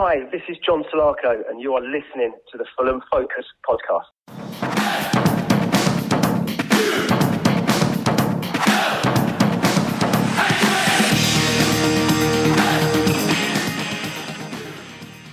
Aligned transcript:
Hi, 0.00 0.20
this 0.30 0.42
is 0.48 0.56
John 0.64 0.84
Solarco, 0.94 1.42
and 1.50 1.60
you 1.60 1.74
are 1.74 1.80
listening 1.80 2.32
to 2.52 2.56
the 2.56 2.64
Fulham 2.76 3.02
Focus 3.10 3.44
podcast. 3.68 4.04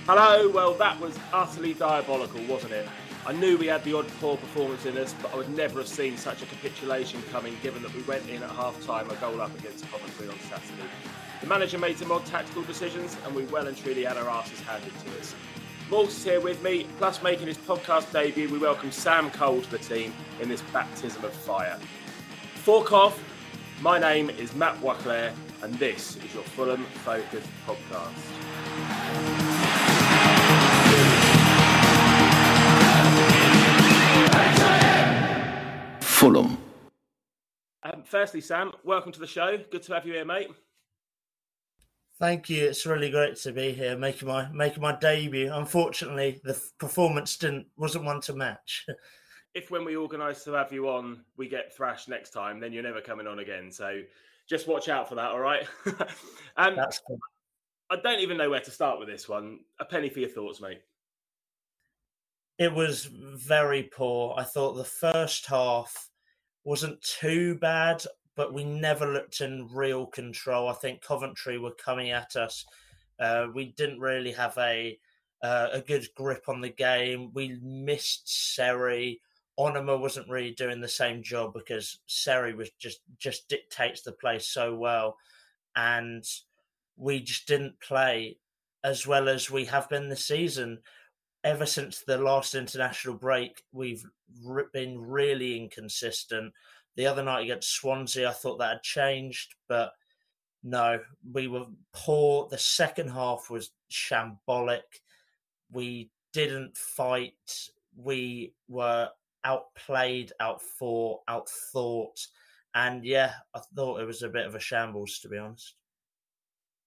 Hello, 0.08 0.50
well, 0.50 0.74
that 0.74 1.00
was 1.00 1.16
utterly 1.32 1.74
diabolical, 1.74 2.40
wasn't 2.48 2.72
it? 2.72 2.88
I 3.26 3.32
knew 3.32 3.58
we 3.58 3.66
had 3.66 3.82
the 3.82 3.92
odd 3.92 4.06
poor 4.20 4.36
performance 4.36 4.86
in 4.86 4.96
us, 4.96 5.12
but 5.20 5.34
I 5.34 5.36
would 5.36 5.50
never 5.50 5.80
have 5.80 5.88
seen 5.88 6.16
such 6.16 6.42
a 6.42 6.46
capitulation 6.46 7.20
coming 7.32 7.56
given 7.60 7.82
that 7.82 7.92
we 7.92 8.02
went 8.02 8.28
in 8.28 8.40
at 8.40 8.50
half 8.50 8.80
time 8.86 9.10
a 9.10 9.16
goal 9.16 9.40
up 9.40 9.52
against 9.58 9.84
Coventry 9.90 10.28
on 10.28 10.38
Saturday. 10.48 10.88
The 11.40 11.48
manager 11.48 11.76
made 11.76 11.98
some 11.98 12.12
odd 12.12 12.24
tactical 12.24 12.62
decisions, 12.62 13.16
and 13.24 13.34
we 13.34 13.44
well 13.46 13.66
and 13.66 13.76
truly 13.76 14.04
had 14.04 14.16
our 14.16 14.28
asses 14.28 14.60
handed 14.60 14.92
to 15.00 15.18
us. 15.18 15.34
Morse 15.90 16.18
is 16.18 16.22
here 16.22 16.40
with 16.40 16.62
me, 16.62 16.86
plus 16.98 17.20
making 17.20 17.48
his 17.48 17.58
podcast 17.58 18.12
debut, 18.12 18.48
we 18.48 18.58
welcome 18.58 18.92
Sam 18.92 19.32
Cole 19.32 19.60
to 19.60 19.70
the 19.72 19.78
team 19.78 20.14
in 20.40 20.48
this 20.48 20.62
baptism 20.72 21.24
of 21.24 21.32
fire. 21.32 21.80
Fork 22.54 22.92
off, 22.92 23.20
my 23.80 23.98
name 23.98 24.30
is 24.30 24.54
Matt 24.54 24.80
Waclair, 24.80 25.32
and 25.64 25.74
this 25.80 26.14
is 26.18 26.32
your 26.32 26.44
Fulham 26.44 26.84
Focused 27.04 27.48
podcast. 27.66 29.35
Fulham. 36.26 36.58
Um, 37.84 38.02
firstly, 38.04 38.40
Sam, 38.40 38.72
welcome 38.82 39.12
to 39.12 39.20
the 39.20 39.28
show. 39.28 39.58
Good 39.70 39.84
to 39.84 39.94
have 39.94 40.04
you 40.04 40.14
here, 40.14 40.24
mate. 40.24 40.48
Thank 42.18 42.50
you. 42.50 42.64
It's 42.64 42.84
really 42.84 43.10
great 43.10 43.36
to 43.36 43.52
be 43.52 43.70
here, 43.70 43.96
making 43.96 44.26
my 44.26 44.50
making 44.50 44.82
my 44.82 44.96
debut. 44.96 45.52
Unfortunately, 45.52 46.40
the 46.42 46.60
performance 46.80 47.36
didn't 47.36 47.68
wasn't 47.76 48.06
one 48.06 48.20
to 48.22 48.32
match. 48.34 48.86
if 49.54 49.70
when 49.70 49.84
we 49.84 49.94
organise 49.94 50.42
to 50.42 50.52
have 50.54 50.72
you 50.72 50.88
on, 50.88 51.20
we 51.36 51.48
get 51.48 51.72
thrashed 51.72 52.08
next 52.08 52.30
time, 52.30 52.58
then 52.58 52.72
you're 52.72 52.82
never 52.82 53.00
coming 53.00 53.28
on 53.28 53.38
again. 53.38 53.70
So 53.70 54.02
just 54.48 54.66
watch 54.66 54.88
out 54.88 55.08
for 55.08 55.14
that. 55.14 55.30
All 55.30 55.38
right. 55.38 55.64
um, 56.56 56.74
That's 56.74 56.98
cool. 57.06 57.20
I 57.88 57.98
don't 58.02 58.18
even 58.18 58.36
know 58.36 58.50
where 58.50 58.58
to 58.58 58.70
start 58.72 58.98
with 58.98 59.06
this 59.06 59.28
one. 59.28 59.60
A 59.78 59.84
penny 59.84 60.08
for 60.08 60.18
your 60.18 60.28
thoughts, 60.28 60.60
mate. 60.60 60.80
It 62.58 62.72
was 62.72 63.04
very 63.04 63.84
poor. 63.84 64.34
I 64.36 64.42
thought 64.42 64.72
the 64.72 64.82
first 64.82 65.46
half 65.46 66.08
wasn't 66.66 67.00
too 67.00 67.54
bad, 67.54 68.04
but 68.34 68.52
we 68.52 68.64
never 68.64 69.06
looked 69.06 69.40
in 69.40 69.68
real 69.72 70.04
control. 70.04 70.68
I 70.68 70.72
think 70.72 71.00
Coventry 71.00 71.58
were 71.58 71.74
coming 71.82 72.10
at 72.10 72.34
us. 72.34 72.66
Uh, 73.20 73.46
we 73.54 73.72
didn't 73.76 74.00
really 74.00 74.32
have 74.32 74.58
a 74.58 74.98
uh, 75.42 75.68
a 75.72 75.80
good 75.80 76.06
grip 76.16 76.48
on 76.48 76.60
the 76.60 76.70
game. 76.70 77.30
We 77.32 77.60
missed 77.62 78.54
Seri. 78.54 79.20
Onomah 79.58 80.00
wasn't 80.00 80.28
really 80.28 80.50
doing 80.50 80.80
the 80.80 80.88
same 80.88 81.22
job 81.22 81.54
because 81.54 82.00
Seri 82.06 82.52
was 82.52 82.70
just 82.80 83.00
just 83.16 83.48
dictates 83.48 84.02
the 84.02 84.12
play 84.12 84.40
so 84.40 84.74
well, 84.74 85.16
and 85.76 86.24
we 86.96 87.20
just 87.20 87.46
didn't 87.46 87.80
play 87.80 88.38
as 88.82 89.06
well 89.06 89.28
as 89.28 89.50
we 89.50 89.66
have 89.66 89.88
been 89.88 90.08
this 90.08 90.26
season 90.26 90.80
ever 91.46 91.64
since 91.64 92.00
the 92.00 92.18
last 92.18 92.56
international 92.56 93.14
break, 93.14 93.62
we've 93.72 94.04
been 94.72 95.00
really 95.00 95.56
inconsistent. 95.56 96.52
The 96.96 97.06
other 97.06 97.22
night 97.22 97.44
against 97.44 97.72
Swansea, 97.72 98.28
I 98.28 98.32
thought 98.32 98.58
that 98.58 98.72
had 98.72 98.82
changed, 98.82 99.54
but 99.68 99.92
no, 100.64 100.98
we 101.32 101.46
were 101.46 101.66
poor. 101.92 102.48
The 102.50 102.58
second 102.58 103.10
half 103.10 103.48
was 103.48 103.70
shambolic. 103.88 104.80
We 105.70 106.10
didn't 106.32 106.76
fight. 106.76 107.70
We 107.94 108.52
were 108.66 109.10
outplayed, 109.44 110.32
outfought, 110.40 111.20
outthought. 111.30 112.26
And 112.74 113.04
yeah, 113.04 113.34
I 113.54 113.60
thought 113.76 114.00
it 114.00 114.06
was 114.06 114.24
a 114.24 114.28
bit 114.28 114.46
of 114.46 114.56
a 114.56 114.60
shambles, 114.60 115.20
to 115.20 115.28
be 115.28 115.38
honest. 115.38 115.74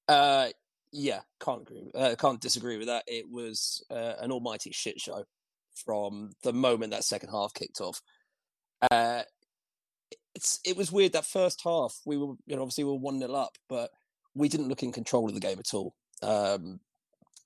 Uh, 0.09 0.49
yeah, 0.91 1.21
can't 1.43 1.61
agree. 1.61 1.91
Uh, 1.93 2.15
can't 2.17 2.41
disagree 2.41 2.77
with 2.77 2.87
that. 2.87 3.03
It 3.07 3.25
was 3.29 3.83
uh, 3.91 4.13
an 4.19 4.31
almighty 4.31 4.71
shit 4.71 4.99
show 4.99 5.23
from 5.85 6.31
the 6.43 6.53
moment 6.53 6.91
that 6.91 7.03
second 7.03 7.29
half 7.29 7.53
kicked 7.53 7.81
off. 7.81 8.01
Uh, 8.89 9.23
it's 10.35 10.59
it 10.65 10.77
was 10.77 10.91
weird 10.91 11.13
that 11.13 11.25
first 11.25 11.61
half 11.63 11.99
we 12.05 12.17
were 12.17 12.33
you 12.45 12.55
know 12.55 12.61
obviously 12.61 12.83
we 12.83 12.91
were 12.91 12.97
one 12.97 13.19
0 13.19 13.33
up, 13.33 13.57
but 13.67 13.91
we 14.35 14.49
didn't 14.49 14.69
look 14.69 14.83
in 14.83 14.91
control 14.91 15.27
of 15.27 15.33
the 15.33 15.39
game 15.39 15.59
at 15.59 15.73
all. 15.73 15.93
Um, 16.21 16.79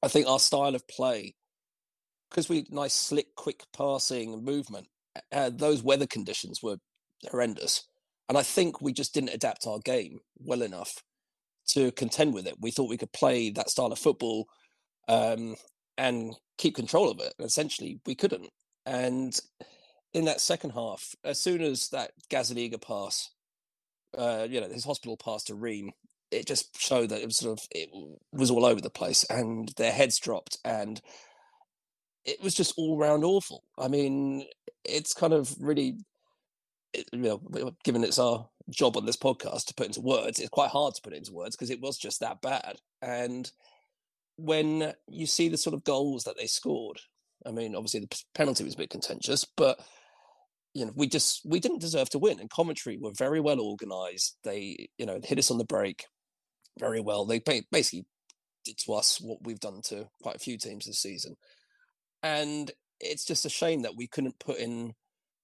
I 0.02 0.08
think 0.08 0.28
our 0.28 0.40
style 0.40 0.76
of 0.76 0.88
play, 0.88 1.36
because 2.30 2.50
we 2.50 2.66
nice 2.70 2.94
slick, 2.94 3.36
quick 3.36 3.64
passing 3.76 4.34
and 4.34 4.44
movement, 4.44 4.88
uh, 5.32 5.50
those 5.50 5.84
weather 5.84 6.08
conditions 6.08 6.62
were 6.62 6.78
horrendous, 7.30 7.86
and 8.30 8.38
I 8.38 8.44
think 8.44 8.82
we 8.82 8.94
just 8.94 9.14
didn't 9.14 9.34
adapt 9.34 9.68
our 9.68 9.80
game 9.80 10.20
well 10.40 10.62
enough 10.62 11.04
to 11.68 11.92
contend 11.94 12.34
with 12.34 12.48
it. 12.48 12.56
We 12.60 12.72
thought 12.72 12.90
we 12.90 12.98
could 12.98 13.12
play 13.12 13.50
that 13.52 13.70
style 13.70 13.92
of 13.92 14.00
football 14.00 14.48
um, 15.08 15.56
and 15.98 16.36
keep 16.58 16.76
control 16.76 17.10
of 17.10 17.20
it. 17.20 17.34
And 17.38 17.46
Essentially, 17.46 18.00
we 18.06 18.16
couldn't. 18.16 18.50
And 18.86 19.38
in 20.14 20.26
that 20.26 20.42
second 20.42 20.72
half, 20.72 21.16
as 21.24 21.42
soon 21.42 21.62
as 21.62 21.90
that 21.90 22.12
Gazzaniga 22.30 22.82
pass, 22.82 23.30
uh, 24.18 24.48
you 24.50 24.62
know, 24.62 24.70
his 24.70 24.86
hospital 24.86 25.18
pass 25.18 25.44
to 25.46 25.56
Ream, 25.56 25.92
it 26.32 26.48
just 26.48 26.80
showed 26.80 27.10
that 27.10 27.22
it 27.22 27.26
was 27.26 27.38
sort 27.38 27.60
of 27.60 27.66
it 27.72 27.90
was 28.32 28.52
all 28.52 28.66
over 28.66 28.82
the 28.82 28.90
place, 28.90 29.24
and 29.26 29.72
their 29.78 29.92
heads 29.92 30.20
dropped, 30.20 30.58
and 30.66 31.02
it 32.26 32.42
was 32.42 32.54
just 32.54 32.74
all 32.78 32.98
round 32.98 33.24
awful. 33.24 33.64
I 33.78 33.88
mean, 33.88 34.46
it's 34.84 35.14
kind 35.14 35.34
of 35.34 35.54
really, 35.60 35.98
you 36.94 37.20
know, 37.20 37.72
given 37.84 38.04
it's 38.04 38.20
our 38.20 38.48
job 38.70 38.98
on 38.98 39.06
this 39.06 39.18
podcast 39.18 39.66
to 39.66 39.74
put 39.74 39.88
into 39.88 40.02
words. 40.02 40.40
It's 40.40 40.50
quite 40.50 40.70
hard 40.70 40.96
to 40.96 41.02
put 41.02 41.14
into 41.14 41.34
words 41.34 41.56
because 41.56 41.70
it 41.70 41.82
was 41.82 41.98
just 41.98 42.20
that 42.20 42.42
bad. 42.42 42.78
And 43.02 43.52
when 44.38 44.94
you 45.08 45.26
see 45.26 45.50
the 45.50 45.58
sort 45.58 45.74
of 45.74 45.84
goals 45.84 46.24
that 46.24 46.38
they 46.38 46.48
scored, 46.48 47.00
I 47.46 47.52
mean, 47.52 47.76
obviously 47.76 48.02
the 48.02 48.24
penalty 48.34 48.64
was 48.64 48.74
a 48.76 48.78
bit 48.78 48.90
contentious, 48.90 49.46
but 49.46 49.80
you 50.74 50.86
know, 50.86 50.92
we 50.96 51.08
just 51.08 51.42
we 51.46 51.60
didn't 51.60 51.82
deserve 51.82 52.10
to 52.12 52.20
win. 52.20 52.40
And 52.40 52.50
Coventry 52.50 52.98
were 52.98 53.12
very 53.16 53.40
well 53.40 53.60
organised. 53.60 54.38
They, 54.44 54.90
you 54.98 55.06
know, 55.06 55.20
hit 55.24 55.38
us 55.38 55.52
on 55.52 55.58
the 55.58 55.66
break 55.66 56.06
very 56.80 57.00
well. 57.00 57.26
They 57.26 57.40
basically 57.40 58.06
did 58.66 58.78
to 58.80 58.94
us 58.94 59.20
what 59.22 59.40
we've 59.44 59.60
done 59.60 59.82
to 59.86 60.08
quite 60.22 60.38
a 60.38 60.40
few 60.40 60.58
teams 60.58 60.86
this 60.86 61.00
season. 61.00 61.36
And 62.24 62.72
it's 63.00 63.26
just 63.26 63.46
a 63.46 63.50
shame 63.50 63.82
that 63.82 63.98
we 63.98 64.08
couldn't 64.08 64.40
put 64.40 64.58
in 64.58 64.94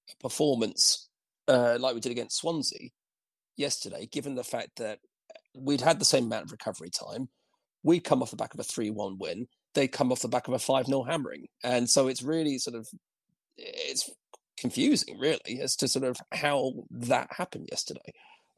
a 0.09 0.23
performance 0.23 1.09
uh, 1.47 1.77
like 1.79 1.93
we 1.93 1.99
did 1.99 2.11
against 2.11 2.37
Swansea 2.37 2.89
yesterday, 3.59 4.07
given 4.11 4.35
the 4.35 4.43
fact 4.43 4.77
that 4.77 4.99
we'd 5.55 5.81
had 5.81 5.99
the 5.99 6.05
same 6.05 6.25
amount 6.25 6.45
of 6.45 6.51
recovery 6.51 6.89
time. 6.89 7.29
We'd 7.83 8.03
come 8.03 8.21
off 8.21 8.31
the 8.31 8.37
back 8.37 8.53
of 8.53 8.59
a 8.59 8.63
3 8.63 8.89
1 8.89 9.17
win. 9.19 9.47
They'd 9.73 9.89
come 9.89 10.11
off 10.11 10.21
the 10.21 10.27
back 10.27 10.47
of 10.47 10.53
a 10.53 10.59
5 10.59 10.87
0 10.87 11.03
hammering. 11.03 11.47
And 11.63 11.89
so 11.89 12.07
it's 12.07 12.23
really 12.23 12.57
sort 12.57 12.75
of, 12.75 12.87
it's 13.57 14.09
confusing, 14.57 15.17
really, 15.17 15.59
as 15.61 15.75
to 15.77 15.87
sort 15.87 16.05
of 16.05 16.17
how 16.33 16.73
that 16.91 17.29
happened 17.31 17.69
yesterday. 17.71 18.13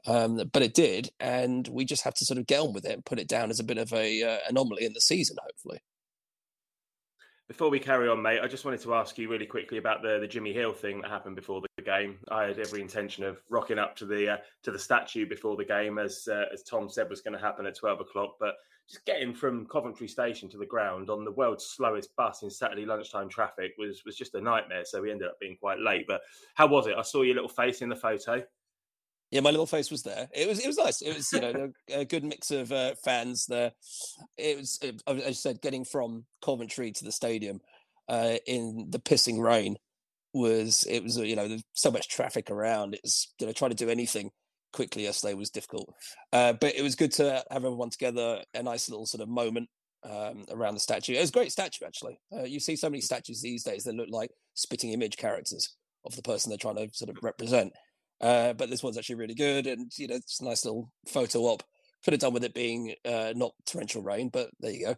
Um, 0.06 0.50
but 0.52 0.62
it 0.62 0.74
did. 0.74 1.10
And 1.20 1.68
we 1.68 1.84
just 1.84 2.02
have 2.04 2.14
to 2.14 2.24
sort 2.24 2.38
of 2.38 2.46
get 2.46 2.60
on 2.60 2.72
with 2.72 2.84
it 2.84 2.92
and 2.92 3.04
put 3.04 3.20
it 3.20 3.28
down 3.28 3.50
as 3.50 3.60
a 3.60 3.64
bit 3.64 3.78
of 3.78 3.92
a 3.92 4.22
uh, 4.22 4.38
anomaly 4.48 4.84
in 4.84 4.94
the 4.94 5.00
season, 5.00 5.36
hopefully. 5.40 5.78
Before 7.48 7.68
we 7.68 7.80
carry 7.80 8.08
on, 8.08 8.22
mate, 8.22 8.40
I 8.42 8.46
just 8.46 8.64
wanted 8.64 8.80
to 8.82 8.94
ask 8.94 9.18
you 9.18 9.28
really 9.28 9.46
quickly 9.46 9.76
about 9.76 10.00
the, 10.00 10.18
the 10.18 10.26
Jimmy 10.26 10.52
Hill 10.52 10.72
thing 10.72 11.02
that 11.02 11.10
happened 11.10 11.36
before 11.36 11.60
the 11.60 11.82
game. 11.82 12.18
I 12.30 12.44
had 12.44 12.58
every 12.58 12.80
intention 12.80 13.24
of 13.24 13.42
rocking 13.50 13.78
up 13.78 13.94
to 13.96 14.06
the 14.06 14.34
uh, 14.34 14.36
to 14.62 14.70
the 14.70 14.78
statue 14.78 15.28
before 15.28 15.56
the 15.56 15.64
game, 15.64 15.98
as 15.98 16.28
uh, 16.30 16.44
as 16.52 16.62
Tom 16.62 16.88
said 16.88 17.10
was 17.10 17.20
going 17.20 17.34
to 17.34 17.44
happen 17.44 17.66
at 17.66 17.76
twelve 17.76 18.00
o'clock. 18.00 18.36
But 18.40 18.54
just 18.88 19.04
getting 19.04 19.34
from 19.34 19.66
Coventry 19.66 20.08
Station 20.08 20.48
to 20.50 20.56
the 20.56 20.66
ground 20.66 21.10
on 21.10 21.24
the 21.24 21.32
world's 21.32 21.66
slowest 21.66 22.14
bus 22.16 22.42
in 22.42 22.50
Saturday 22.50 22.86
lunchtime 22.86 23.28
traffic 23.28 23.72
was 23.76 24.02
was 24.06 24.16
just 24.16 24.34
a 24.34 24.40
nightmare. 24.40 24.84
So 24.84 25.02
we 25.02 25.10
ended 25.10 25.28
up 25.28 25.38
being 25.40 25.56
quite 25.60 25.78
late. 25.78 26.06
But 26.06 26.22
how 26.54 26.68
was 26.68 26.86
it? 26.86 26.96
I 26.96 27.02
saw 27.02 27.22
your 27.22 27.34
little 27.34 27.48
face 27.48 27.82
in 27.82 27.88
the 27.88 27.96
photo. 27.96 28.42
Yeah, 29.32 29.40
my 29.40 29.50
little 29.50 29.66
face 29.66 29.90
was 29.90 30.02
there. 30.02 30.28
It 30.30 30.46
was 30.46 30.60
it 30.60 30.66
was 30.66 30.76
nice. 30.76 31.00
It 31.00 31.16
was 31.16 31.32
you 31.32 31.40
know 31.40 31.72
a 31.90 32.04
good 32.04 32.22
mix 32.22 32.50
of 32.50 32.70
uh, 32.70 32.94
fans 33.02 33.46
there. 33.46 33.72
It 34.36 34.58
was 34.58 34.78
it, 34.82 35.02
as 35.06 35.24
I 35.24 35.32
said, 35.32 35.62
getting 35.62 35.86
from 35.86 36.26
Coventry 36.44 36.92
to 36.92 37.04
the 37.04 37.12
stadium 37.12 37.62
uh, 38.10 38.36
in 38.46 38.88
the 38.90 38.98
pissing 38.98 39.42
rain 39.42 39.78
was 40.34 40.86
it 40.88 41.02
was 41.02 41.16
you 41.16 41.34
know 41.34 41.48
there's 41.48 41.64
so 41.72 41.90
much 41.90 42.08
traffic 42.08 42.50
around. 42.50 42.94
It's 43.02 43.32
you 43.38 43.46
know 43.46 43.54
trying 43.54 43.70
to 43.70 43.76
do 43.76 43.88
anything 43.88 44.32
quickly 44.74 45.04
yesterday 45.04 45.32
was 45.32 45.48
difficult, 45.48 45.94
uh, 46.34 46.52
but 46.52 46.74
it 46.74 46.82
was 46.82 46.94
good 46.94 47.12
to 47.12 47.42
have 47.50 47.64
everyone 47.64 47.88
together. 47.88 48.42
A 48.52 48.62
nice 48.62 48.90
little 48.90 49.06
sort 49.06 49.22
of 49.22 49.30
moment 49.30 49.70
um, 50.04 50.44
around 50.50 50.74
the 50.74 50.80
statue. 50.80 51.14
It 51.14 51.20
was 51.20 51.30
a 51.30 51.32
great 51.32 51.52
statue 51.52 51.86
actually. 51.86 52.20
Uh, 52.30 52.42
you 52.42 52.60
see 52.60 52.76
so 52.76 52.90
many 52.90 53.00
statues 53.00 53.40
these 53.40 53.64
days 53.64 53.84
that 53.84 53.94
look 53.94 54.10
like 54.10 54.30
spitting 54.52 54.92
image 54.92 55.16
characters 55.16 55.74
of 56.04 56.16
the 56.16 56.22
person 56.22 56.50
they're 56.50 56.58
trying 56.58 56.76
to 56.76 56.90
sort 56.92 57.08
of 57.08 57.16
represent. 57.22 57.72
Uh, 58.22 58.52
but 58.52 58.70
this 58.70 58.82
one's 58.82 58.96
actually 58.96 59.16
really 59.16 59.34
good, 59.34 59.66
and 59.66 59.90
you 59.98 60.06
know, 60.06 60.14
it's 60.14 60.40
a 60.40 60.44
nice 60.44 60.64
little 60.64 60.90
photo 61.08 61.40
op. 61.40 61.62
Could 62.04 62.14
have 62.14 62.20
done 62.20 62.32
with 62.32 62.44
it 62.44 62.54
being 62.54 62.94
uh, 63.04 63.32
not 63.36 63.52
torrential 63.66 64.02
rain, 64.02 64.28
but 64.28 64.50
there 64.60 64.70
you 64.72 64.86
go. 64.86 64.96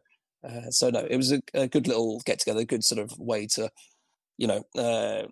Uh, 0.48 0.70
so 0.70 0.90
no, 0.90 1.00
it 1.08 1.16
was 1.16 1.32
a, 1.32 1.40
a 1.54 1.66
good 1.66 1.86
little 1.88 2.20
get 2.26 2.38
together, 2.38 2.64
good 2.64 2.84
sort 2.84 2.98
of 2.98 3.10
way 3.18 3.46
to, 3.54 3.70
you 4.36 4.46
know, 4.46 4.62
uh, 4.76 5.22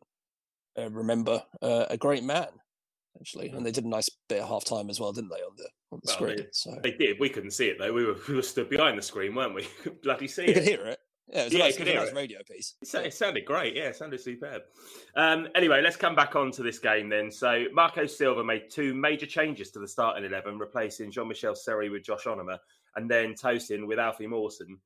uh, 0.80 0.90
remember 0.90 1.42
uh, 1.60 1.84
a 1.90 1.98
great 1.98 2.24
man, 2.24 2.48
actually. 3.20 3.48
And 3.50 3.64
they 3.64 3.72
did 3.72 3.84
a 3.84 3.88
nice 3.88 4.08
bit 4.28 4.40
of 4.42 4.48
half 4.48 4.64
time 4.64 4.88
as 4.88 4.98
well, 4.98 5.12
didn't 5.12 5.30
they, 5.30 5.36
on 5.42 5.52
the 5.58 5.68
on 5.92 6.00
the 6.02 6.06
Well, 6.06 6.14
screen? 6.14 6.36
they- 6.38 6.46
so 6.52 6.78
They 6.82 6.92
did. 6.92 7.20
We 7.20 7.28
couldn't 7.28 7.50
see 7.50 7.68
it 7.68 7.78
though. 7.78 7.92
We 7.92 8.06
were 8.06 8.16
we 8.28 8.34
were 8.36 8.42
stood 8.42 8.70
behind 8.70 8.96
the 8.96 9.02
screen, 9.02 9.34
weren't 9.34 9.54
we? 9.54 9.66
Bloody 10.02 10.28
see 10.28 10.46
you 10.48 10.54
could 10.54 10.62
it. 10.62 10.68
hear 10.68 10.86
it. 10.86 10.98
Yeah, 11.28 11.42
it 11.42 11.44
was 11.44 11.54
a 11.54 11.56
Yeah, 11.56 11.64
nice, 11.64 11.76
could 11.76 11.88
it 11.88 11.94
was 11.94 12.10
a 12.10 12.12
nice 12.12 12.20
radio 12.22 12.38
piece. 12.42 12.74
It, 12.82 12.94
it 13.06 13.14
sounded 13.14 13.44
great. 13.44 13.74
Yeah, 13.74 13.84
it 13.84 13.96
sounded 13.96 14.20
superb. 14.20 14.62
Um, 15.16 15.48
anyway, 15.54 15.80
let's 15.82 15.96
come 15.96 16.14
back 16.14 16.36
on 16.36 16.50
to 16.52 16.62
this 16.62 16.78
game 16.78 17.08
then. 17.08 17.30
So, 17.30 17.64
Marco 17.72 18.06
Silva 18.06 18.44
made 18.44 18.70
two 18.70 18.94
major 18.94 19.26
changes 19.26 19.70
to 19.72 19.78
the 19.78 19.88
starting 19.88 20.24
11, 20.24 20.58
replacing 20.58 21.10
Jean 21.10 21.28
Michel 21.28 21.54
Seri 21.54 21.88
with 21.88 22.02
Josh 22.02 22.24
Onomah 22.24 22.58
and 22.96 23.10
then 23.10 23.34
Tosin 23.34 23.86
with 23.86 23.98
Alfie 23.98 24.26
Mawson. 24.26 24.78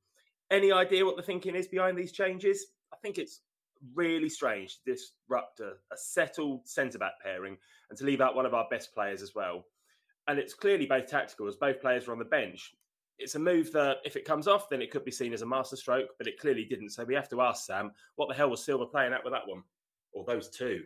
Any 0.49 0.71
idea 0.71 1.05
what 1.05 1.17
the 1.17 1.23
thinking 1.23 1.55
is 1.55 1.67
behind 1.67 1.97
these 1.97 2.11
changes? 2.11 2.67
I 2.93 2.97
think 2.97 3.17
it's 3.17 3.41
really 3.93 4.29
strange 4.29 4.77
to 4.77 4.93
disrupt 4.93 5.59
a, 5.59 5.71
a 5.91 5.97
settled 5.97 6.67
centre 6.67 6.97
back 6.97 7.13
pairing 7.21 7.57
and 7.89 7.97
to 7.99 8.05
leave 8.05 8.21
out 8.21 8.35
one 8.35 8.45
of 8.45 8.53
our 8.53 8.67
best 8.69 8.93
players 8.93 9.21
as 9.21 9.33
well. 9.35 9.65
And 10.27 10.39
it's 10.39 10.53
clearly 10.53 10.85
both 10.85 11.07
tactical 11.07 11.47
as 11.47 11.55
both 11.55 11.81
players 11.81 12.07
were 12.07 12.13
on 12.13 12.19
the 12.19 12.25
bench. 12.25 12.73
It's 13.19 13.35
a 13.35 13.39
move 13.39 13.71
that, 13.71 13.97
if 14.05 14.15
it 14.15 14.25
comes 14.25 14.47
off, 14.47 14.69
then 14.69 14.81
it 14.81 14.91
could 14.91 15.03
be 15.03 15.11
seen 15.11 15.33
as 15.33 15.41
a 15.41 15.45
masterstroke, 15.45 16.09
but 16.17 16.27
it 16.27 16.39
clearly 16.39 16.65
didn't. 16.65 16.91
So 16.91 17.03
we 17.03 17.15
have 17.15 17.29
to 17.29 17.41
ask 17.41 17.65
Sam, 17.65 17.91
what 18.15 18.29
the 18.29 18.35
hell 18.35 18.49
was 18.49 18.63
Silva 18.63 18.85
playing 18.85 19.13
at 19.13 19.23
with 19.23 19.33
that 19.33 19.47
one, 19.47 19.63
or 20.11 20.23
those 20.23 20.49
two? 20.49 20.83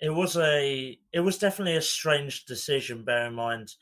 It 0.00 0.10
was 0.10 0.36
a 0.36 0.98
it 1.12 1.20
was 1.20 1.38
definitely 1.38 1.76
a 1.76 1.82
strange 1.82 2.46
decision, 2.46 3.04
bear 3.04 3.26
in 3.26 3.34
mind 3.34 3.74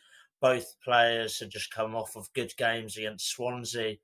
both 0.43 0.75
players 0.82 1.38
had 1.38 1.49
just 1.49 1.73
come 1.73 1.94
off 1.94 2.17
of 2.17 2.32
good 2.34 2.55
games 2.58 2.99
against 2.99 3.31
Swansea. 3.31 3.96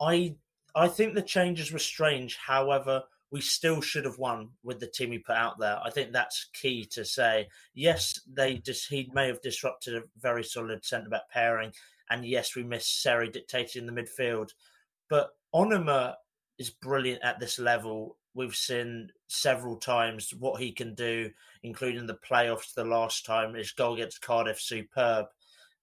I 0.00 0.34
I 0.74 0.88
think 0.88 1.14
the 1.14 1.22
changes 1.22 1.70
were 1.70 1.78
strange, 1.78 2.36
however, 2.36 3.02
we 3.30 3.42
still 3.42 3.82
should 3.82 4.06
have 4.06 4.18
won 4.18 4.48
with 4.64 4.80
the 4.80 4.86
team 4.86 5.12
he 5.12 5.18
put 5.18 5.36
out 5.36 5.58
there. 5.58 5.78
I 5.84 5.90
think 5.90 6.12
that's 6.12 6.48
key 6.54 6.86
to 6.92 7.04
say. 7.04 7.48
Yes, 7.74 8.18
they 8.26 8.56
just 8.56 8.88
he 8.88 9.10
may 9.12 9.26
have 9.26 9.42
disrupted 9.42 9.96
a 9.96 10.02
very 10.18 10.42
solid 10.42 10.84
centre 10.84 11.10
back 11.10 11.28
pairing, 11.30 11.72
and 12.10 12.24
yes, 12.24 12.54
we 12.54 12.62
missed 12.62 13.02
Seri 13.02 13.30
dictating 13.30 13.86
the 13.86 13.92
midfield. 13.92 14.52
But 15.08 15.30
Onomah 15.54 16.14
is 16.58 16.70
brilliant 16.70 17.22
at 17.22 17.40
this 17.40 17.58
level. 17.58 18.16
We've 18.34 18.54
seen 18.54 19.10
several 19.28 19.76
times 19.76 20.32
what 20.38 20.60
he 20.60 20.72
can 20.72 20.94
do, 20.94 21.30
including 21.62 22.06
the 22.06 22.18
playoffs 22.28 22.74
the 22.74 22.84
last 22.84 23.26
time. 23.26 23.54
His 23.54 23.72
goal 23.72 23.94
against 23.94 24.22
Cardiff, 24.22 24.60
superb. 24.60 25.26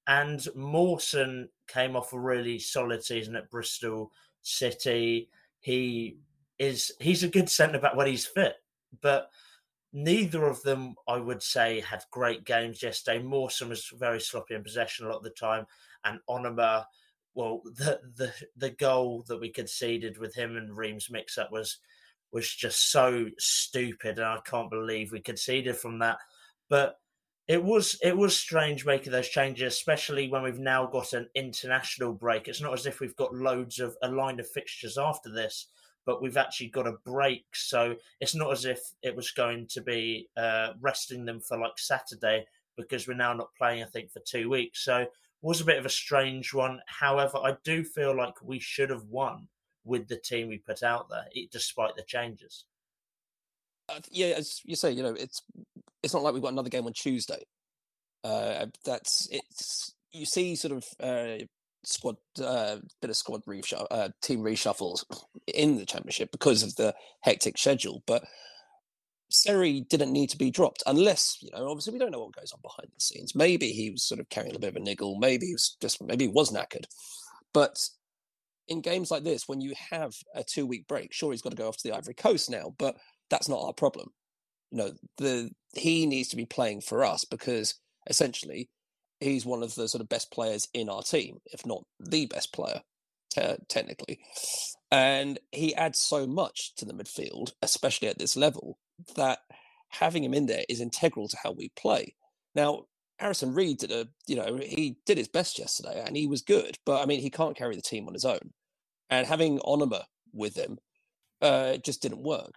And 0.07 0.45
Mawson 0.56 1.50
came 1.68 1.95
off 1.95 2.13
a 2.13 2.19
really 2.19 2.60
solid 2.60 3.04
season 3.04 3.36
at 3.36 3.50
Bristol 3.50 4.12
City. 4.42 5.30
He 5.60 6.18
is 6.60 6.92
he's 7.00 7.24
a 7.24 7.28
good 7.28 7.50
centre 7.50 7.80
back 7.80 7.95
when 7.95 8.07
he's 8.07 8.25
fit, 8.25 8.56
but 9.01 9.30
neither 9.92 10.45
of 10.45 10.62
them, 10.63 10.94
I 11.07 11.18
would 11.18 11.42
say, 11.42 11.80
had 11.80 12.04
great 12.12 12.45
games 12.45 12.83
yesterday. 12.83 13.24
Mawson 13.24 13.69
was 13.69 13.92
very 13.98 14.19
sloppy 14.19 14.54
in 14.54 14.63
possession 14.63 15.06
a 15.06 15.10
lot 15.10 15.18
of 15.18 15.24
the 15.24 15.30
time, 15.31 15.66
and 16.06 16.19
Onomah, 16.30 16.86
well, 17.34 17.62
the 17.66 18.00
the 18.16 18.34
the 18.56 18.69
goal 18.72 19.25
that 19.28 19.40
we 19.40 19.50
conceded 19.50 20.18
with 20.18 20.34
him 20.34 20.56
and 20.56 20.75
Reams 20.75 21.10
mix 21.12 21.38
up 21.38 21.52
was 21.52 21.80
was 22.31 22.50
just 22.50 22.92
so 22.92 23.28
stupid, 23.38 24.18
and 24.18 24.28
I 24.28 24.40
can't 24.46 24.69
believe 24.69 25.12
we 25.12 25.19
conceded 25.19 25.75
from 25.75 26.00
that. 26.00 26.18
But 26.69 26.98
it 27.48 27.63
was 27.63 27.98
it 28.02 28.16
was 28.16 28.36
strange 28.36 28.86
making 28.86 29.12
those 29.12 29.30
changes, 29.30 29.74
especially 29.74 30.30
when 30.30 30.42
we've 30.44 30.60
now 30.60 30.88
got 30.88 31.13
an 31.13 31.28
international 31.36 32.13
break. 32.13 32.48
It's 32.48 32.62
not 32.62 32.74
as 32.74 32.86
if 32.86 33.00
we've 33.00 33.16
got 33.16 33.36
loads 33.36 33.80
of 33.80 33.96
a 34.02 34.10
line 34.10 34.40
of 34.40 34.50
fixtures 34.50 34.98
after 34.98 35.31
this, 35.31 35.68
but 36.06 36.22
we've 36.22 36.38
actually 36.38 36.69
got 36.69 36.88
a 36.88 36.98
break. 37.06 37.46
So 37.54 37.96
it's 38.19 38.34
not 38.34 38.52
as 38.52 38.66
if 38.66 38.80
it 39.04 39.16
was 39.16 39.30
going 39.31 39.68
to 39.68 39.81
be 39.81 40.28
uh, 40.36 40.74
resting 40.81 41.25
them 41.25 41.40
for 41.40 41.57
like 41.60 41.78
Saturday 41.78 42.48
because 42.78 43.07
we're 43.07 43.13
now 43.13 43.34
not 43.34 43.54
playing. 43.57 43.84
I 43.84 43.88
think 43.88 44.12
for 44.12 44.22
two 44.25 44.50
weeks, 44.50 44.84
so 44.84 45.06
was 45.42 45.62
a 45.62 45.66
bit 45.66 45.78
of 45.78 45.86
a 45.86 45.90
strange 45.90 46.54
one. 46.54 46.80
However, 46.88 47.38
I 47.38 47.58
do 47.64 47.84
feel 47.84 48.16
like 48.16 48.42
we 48.42 48.60
should 48.60 48.90
have 48.90 49.06
won 49.06 49.48
with 49.84 50.08
the 50.08 50.18
team 50.18 50.48
we 50.48 50.58
put 50.58 50.84
out 50.84 51.10
there, 51.10 51.26
despite 51.52 51.96
the 51.96 52.04
changes. 52.04 52.66
Uh, 53.88 54.00
yeah, 54.10 54.28
as 54.38 54.62
you 54.66 54.76
say, 54.76 54.92
you 54.92 55.04
know, 55.04 55.14
it's 55.14 55.44
it's 56.02 56.14
not 56.14 56.24
like 56.24 56.34
we've 56.34 56.42
got 56.42 56.52
another 56.52 56.70
game 56.70 56.86
on 56.86 56.94
Tuesday. 56.94 57.44
Uh, 58.24 58.66
that's 58.84 59.28
it's 59.32 59.94
you 60.12 60.26
see 60.26 60.56
sort 60.56 60.74
of 60.74 60.86
uh, 61.00 61.44
squad 61.84 62.18
uh, 62.44 62.78
bit 63.02 63.12
of 63.12 63.16
squad 63.16 63.46
reshuffle, 63.46 63.86
uh, 63.92 64.10
team 64.22 64.40
reshuffles 64.40 65.04
in 65.54 65.78
the 65.78 65.86
championship 65.86 66.31
because 66.31 66.64
of 66.64 66.76
the 66.76 66.94
hectic 67.22 67.58
schedule, 67.58 68.04
but. 68.08 68.24
Seri 69.30 69.81
didn't 69.81 70.13
need 70.13 70.30
to 70.30 70.38
be 70.38 70.51
dropped 70.51 70.83
unless, 70.86 71.38
you 71.42 71.50
know, 71.51 71.69
obviously 71.69 71.94
we 71.94 72.00
don't 72.00 72.12
know 72.12 72.19
what 72.19 72.36
goes 72.36 72.54
on 72.54 72.60
behind 72.62 72.89
the 72.94 73.00
scenes. 73.00 73.36
Maybe 73.36 73.69
he 73.69 73.89
was 73.89 74.04
sort 74.04 74.19
of 74.19 74.30
carrying 74.30 74.56
a 74.56 74.60
bit 74.60 74.69
of 74.69 74.75
a 74.75 74.80
niggle. 74.80 75.18
Maybe 75.18 75.48
he 75.48 75.54
was 75.54 75.75
just, 75.81 76.01
maybe 76.04 76.25
he 76.25 76.31
was 76.31 76.51
knackered. 76.51 76.86
But 77.54 77.80
in 78.68 78.81
games 78.81 79.12
like 79.12 79.24
this, 79.24 79.48
when 79.48 79.62
you 79.62 79.74
have 79.89 80.13
a 80.33 80.44
two 80.44 80.66
week 80.66 80.88
break, 80.88 81.13
sure, 81.13 81.31
he's 81.31 81.42
got 81.42 81.50
to 81.51 81.56
go 81.56 81.68
off 81.68 81.77
to 81.77 81.88
the 81.88 81.95
Ivory 81.95 82.13
Coast 82.13 82.50
now, 82.50 82.74
but 82.77 82.98
that's 83.30 83.50
not 83.50 83.62
our 83.62 83.74
problem. 83.74 84.10
You 84.72 84.77
know, 84.77 84.92
the 85.18 85.51
he 85.74 86.06
needs 86.06 86.30
to 86.30 86.36
be 86.36 86.45
playing 86.45 86.81
for 86.81 87.04
us 87.04 87.25
because 87.25 87.75
essentially 88.07 88.69
he's 89.19 89.45
one 89.45 89.63
of 89.63 89.75
the 89.75 89.88
sort 89.88 90.01
of 90.01 90.10
best 90.10 90.31
players 90.31 90.68
in 90.74 90.89
our 90.89 91.01
team, 91.04 91.39
if 91.45 91.66
not 91.66 91.83
the 92.00 92.25
best 92.25 92.54
player, 92.54 92.81
te- 93.30 93.57
technically. 93.69 94.19
And 94.92 95.39
he 95.51 95.75
adds 95.75 96.00
so 96.00 96.28
much 96.28 96.75
to 96.75 96.86
the 96.86 96.94
midfield, 96.94 97.54
especially 97.62 98.07
at 98.07 98.19
this 98.19 98.36
level, 98.36 98.78
that 99.16 99.40
having 99.90 100.24
him 100.24 100.34
in 100.34 100.46
there 100.46 100.63
is 100.69 100.81
integral 100.81 101.28
to 101.30 101.38
how 101.44 101.52
we 101.52 101.72
play. 101.75 102.16
Now, 102.54 102.84
Harrison 103.18 103.54
Reed 103.54 103.78
did 103.78 103.92
a, 103.92 104.07
you 104.28 104.36
know, 104.36 104.57
he 104.62 104.98
did 105.06 105.18
his 105.18 105.28
best 105.28 105.57
yesterday 105.57 106.04
and 106.06 106.18
he 106.18 106.28
was 106.28 106.42
good, 106.42 106.78
but 106.86 107.02
I 107.02 107.06
mean, 107.06 107.22
he 107.22 107.30
can't 107.30 107.57
carry 107.57 107.75
the 107.75 107.81
team 107.81 108.07
on 108.07 108.13
his 108.13 108.25
own. 108.25 108.52
And 109.10 109.28
having 109.28 109.60
Onomah 109.60 110.04
with 110.34 110.57
him 110.57 110.80
uh, 111.42 111.78
just 111.78 112.02
didn't 112.02 112.24
work. 112.24 112.52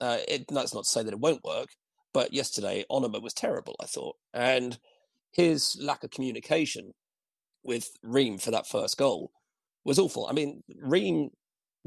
Uh, 0.00 0.18
it, 0.28 0.44
that's 0.48 0.74
not 0.74 0.84
to 0.84 0.90
say 0.90 1.02
that 1.02 1.12
it 1.12 1.20
won't 1.20 1.44
work, 1.44 1.68
but 2.12 2.32
yesterday 2.32 2.84
Onomah 2.90 3.22
was 3.22 3.32
terrible, 3.32 3.76
I 3.80 3.86
thought. 3.86 4.16
And 4.34 4.78
his 5.32 5.76
lack 5.80 6.04
of 6.04 6.10
communication 6.10 6.92
with 7.62 7.88
Ream 8.02 8.38
for 8.38 8.50
that 8.50 8.66
first 8.66 8.98
goal 8.98 9.30
was 9.84 9.98
awful. 9.98 10.26
I 10.26 10.32
mean, 10.32 10.62
Ream 10.80 11.30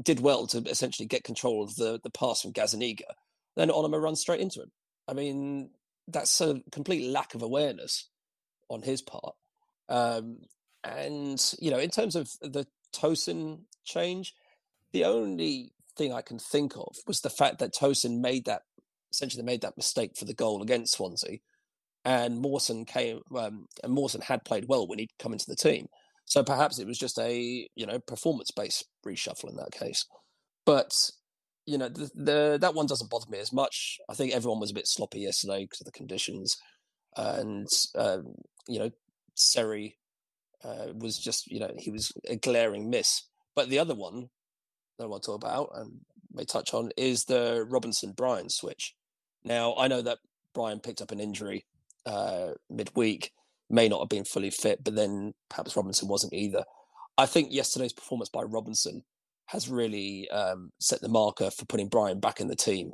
did 0.02 0.20
well 0.20 0.46
to 0.48 0.58
essentially 0.68 1.06
get 1.06 1.24
control 1.24 1.62
of 1.62 1.76
the, 1.76 2.00
the 2.02 2.10
pass 2.10 2.42
from 2.42 2.52
Gazzaniga. 2.52 3.02
Then 3.58 3.70
Onomah 3.70 4.00
runs 4.00 4.20
straight 4.20 4.40
into 4.40 4.62
him. 4.62 4.70
I 5.08 5.14
mean, 5.14 5.70
that's 6.06 6.40
a 6.40 6.62
complete 6.70 7.10
lack 7.10 7.34
of 7.34 7.42
awareness 7.42 8.08
on 8.68 8.82
his 8.82 9.02
part. 9.02 9.34
Um, 9.88 10.42
and, 10.84 11.42
you 11.58 11.72
know, 11.72 11.78
in 11.78 11.90
terms 11.90 12.14
of 12.14 12.30
the 12.40 12.66
Tosin 12.94 13.62
change, 13.84 14.32
the 14.92 15.04
only 15.04 15.72
thing 15.96 16.12
I 16.12 16.22
can 16.22 16.38
think 16.38 16.76
of 16.76 16.94
was 17.08 17.20
the 17.20 17.30
fact 17.30 17.58
that 17.58 17.74
Tosin 17.74 18.20
made 18.20 18.44
that, 18.44 18.62
essentially 19.10 19.42
made 19.42 19.62
that 19.62 19.76
mistake 19.76 20.12
for 20.16 20.24
the 20.24 20.34
goal 20.34 20.62
against 20.62 20.94
Swansea. 20.94 21.38
And 22.04 22.40
Mawson 22.40 22.84
came, 22.84 23.22
um, 23.36 23.66
and 23.82 23.92
Mawson 23.92 24.20
had 24.20 24.44
played 24.44 24.66
well 24.68 24.86
when 24.86 25.00
he'd 25.00 25.18
come 25.18 25.32
into 25.32 25.46
the 25.48 25.56
team. 25.56 25.88
So 26.26 26.44
perhaps 26.44 26.78
it 26.78 26.86
was 26.86 26.96
just 26.96 27.18
a, 27.18 27.68
you 27.74 27.86
know, 27.86 27.98
performance 27.98 28.52
based 28.52 28.84
reshuffle 29.04 29.50
in 29.50 29.56
that 29.56 29.72
case. 29.72 30.06
But 30.64 30.94
you 31.68 31.76
know, 31.76 31.90
the, 31.90 32.10
the 32.14 32.58
that 32.62 32.74
one 32.74 32.86
doesn't 32.86 33.10
bother 33.10 33.28
me 33.28 33.38
as 33.38 33.52
much. 33.52 33.98
I 34.08 34.14
think 34.14 34.32
everyone 34.32 34.58
was 34.58 34.70
a 34.70 34.74
bit 34.74 34.88
sloppy 34.88 35.20
yesterday 35.20 35.64
because 35.64 35.82
of 35.82 35.84
the 35.84 35.92
conditions, 35.92 36.56
and 37.14 37.68
um, 37.94 38.36
you 38.66 38.78
know, 38.78 38.90
Seri 39.34 39.98
uh, 40.64 40.94
was 40.94 41.18
just 41.18 41.46
you 41.46 41.60
know 41.60 41.70
he 41.76 41.90
was 41.90 42.10
a 42.26 42.36
glaring 42.36 42.88
miss. 42.88 43.22
But 43.54 43.68
the 43.68 43.78
other 43.78 43.94
one 43.94 44.30
that 44.96 45.04
I 45.04 45.08
want 45.08 45.24
to 45.24 45.26
talk 45.26 45.42
about 45.44 45.70
and 45.74 46.00
may 46.32 46.46
touch 46.46 46.72
on 46.72 46.90
is 46.96 47.24
the 47.24 47.66
Robinson 47.68 48.12
Bryan 48.12 48.48
switch. 48.48 48.94
Now 49.44 49.74
I 49.76 49.88
know 49.88 50.00
that 50.00 50.18
Bryan 50.54 50.80
picked 50.80 51.02
up 51.02 51.12
an 51.12 51.20
injury 51.20 51.66
uh, 52.06 52.52
midweek, 52.70 53.30
may 53.68 53.90
not 53.90 54.00
have 54.00 54.08
been 54.08 54.24
fully 54.24 54.50
fit, 54.50 54.82
but 54.82 54.94
then 54.94 55.34
perhaps 55.50 55.76
Robinson 55.76 56.08
wasn't 56.08 56.32
either. 56.32 56.64
I 57.18 57.26
think 57.26 57.48
yesterday's 57.50 57.92
performance 57.92 58.30
by 58.30 58.42
Robinson 58.42 59.04
has 59.48 59.68
really 59.68 60.28
um, 60.30 60.70
set 60.78 61.00
the 61.00 61.08
marker 61.08 61.50
for 61.50 61.64
putting 61.64 61.88
Bryan 61.88 62.20
back 62.20 62.40
in 62.40 62.48
the 62.48 62.56
team 62.56 62.92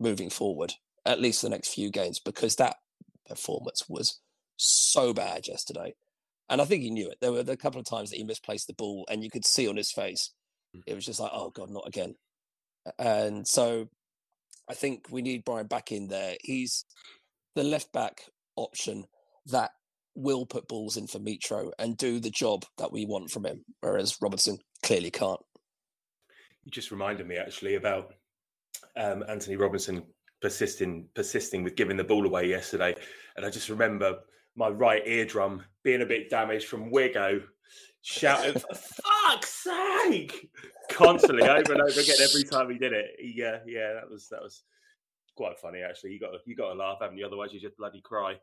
moving 0.00 0.30
forward, 0.30 0.74
at 1.06 1.20
least 1.20 1.42
the 1.42 1.48
next 1.48 1.72
few 1.72 1.90
games, 1.90 2.18
because 2.18 2.56
that 2.56 2.76
performance 3.26 3.84
was 3.88 4.20
so 4.56 5.12
bad 5.12 5.46
yesterday. 5.46 5.94
And 6.48 6.60
I 6.60 6.64
think 6.64 6.82
he 6.82 6.90
knew 6.90 7.08
it. 7.08 7.18
There 7.20 7.32
were 7.32 7.44
a 7.46 7.56
couple 7.56 7.80
of 7.80 7.86
times 7.86 8.10
that 8.10 8.16
he 8.16 8.24
misplaced 8.24 8.66
the 8.66 8.74
ball, 8.74 9.06
and 9.08 9.22
you 9.22 9.30
could 9.30 9.46
see 9.46 9.68
on 9.68 9.76
his 9.76 9.92
face, 9.92 10.32
it 10.86 10.94
was 10.94 11.06
just 11.06 11.20
like, 11.20 11.30
oh, 11.32 11.50
God, 11.50 11.70
not 11.70 11.86
again. 11.86 12.16
And 12.98 13.46
so 13.46 13.88
I 14.68 14.74
think 14.74 15.06
we 15.10 15.22
need 15.22 15.44
Bryan 15.44 15.68
back 15.68 15.92
in 15.92 16.08
there. 16.08 16.36
He's 16.42 16.84
the 17.54 17.62
left 17.62 17.92
back 17.92 18.22
option 18.56 19.04
that 19.46 19.70
will 20.14 20.46
put 20.46 20.68
balls 20.68 20.96
in 20.96 21.06
for 21.06 21.20
Mitro 21.20 21.70
and 21.78 21.96
do 21.96 22.18
the 22.18 22.30
job 22.30 22.64
that 22.78 22.92
we 22.92 23.06
want 23.06 23.30
from 23.30 23.46
him. 23.46 23.64
Whereas 23.80 24.18
Robertson 24.20 24.58
clearly 24.82 25.10
can't. 25.10 25.40
You 26.64 26.70
just 26.70 26.90
reminded 26.90 27.26
me 27.26 27.36
actually 27.36 27.74
about 27.74 28.14
um, 28.96 29.24
Antonee 29.28 29.56
Robinson 29.56 30.04
persisting 30.40 31.06
persisting 31.14 31.62
with 31.62 31.76
giving 31.76 31.96
the 31.96 32.04
ball 32.04 32.26
away 32.26 32.48
yesterday, 32.48 32.94
and 33.36 33.44
I 33.46 33.50
just 33.50 33.68
remember 33.68 34.18
my 34.54 34.68
right 34.68 35.02
eardrum 35.06 35.62
being 35.82 36.02
a 36.02 36.06
bit 36.06 36.30
damaged 36.30 36.66
from 36.66 36.90
Wigo 36.90 37.42
shouting 38.02 38.60
for 38.60 38.74
fuck's 38.74 39.64
sake 39.64 40.50
constantly 40.90 41.48
over 41.48 41.72
and 41.72 41.82
over 41.82 42.00
again 42.00 42.16
every 42.22 42.44
time 42.44 42.70
he 42.70 42.78
did 42.78 42.92
it. 42.92 43.12
Yeah, 43.20 43.58
yeah, 43.66 43.94
that 43.94 44.10
was 44.10 44.28
that 44.28 44.42
was 44.42 44.62
quite 45.36 45.58
funny 45.58 45.80
actually. 45.80 46.12
You 46.12 46.20
got 46.20 46.30
you 46.44 46.54
got 46.54 46.72
to 46.72 46.78
laugh, 46.78 46.98
haven't 47.00 47.18
you? 47.18 47.26
Otherwise, 47.26 47.52
you 47.52 47.60
just 47.60 47.76
bloody 47.76 48.00
cry. 48.00 48.36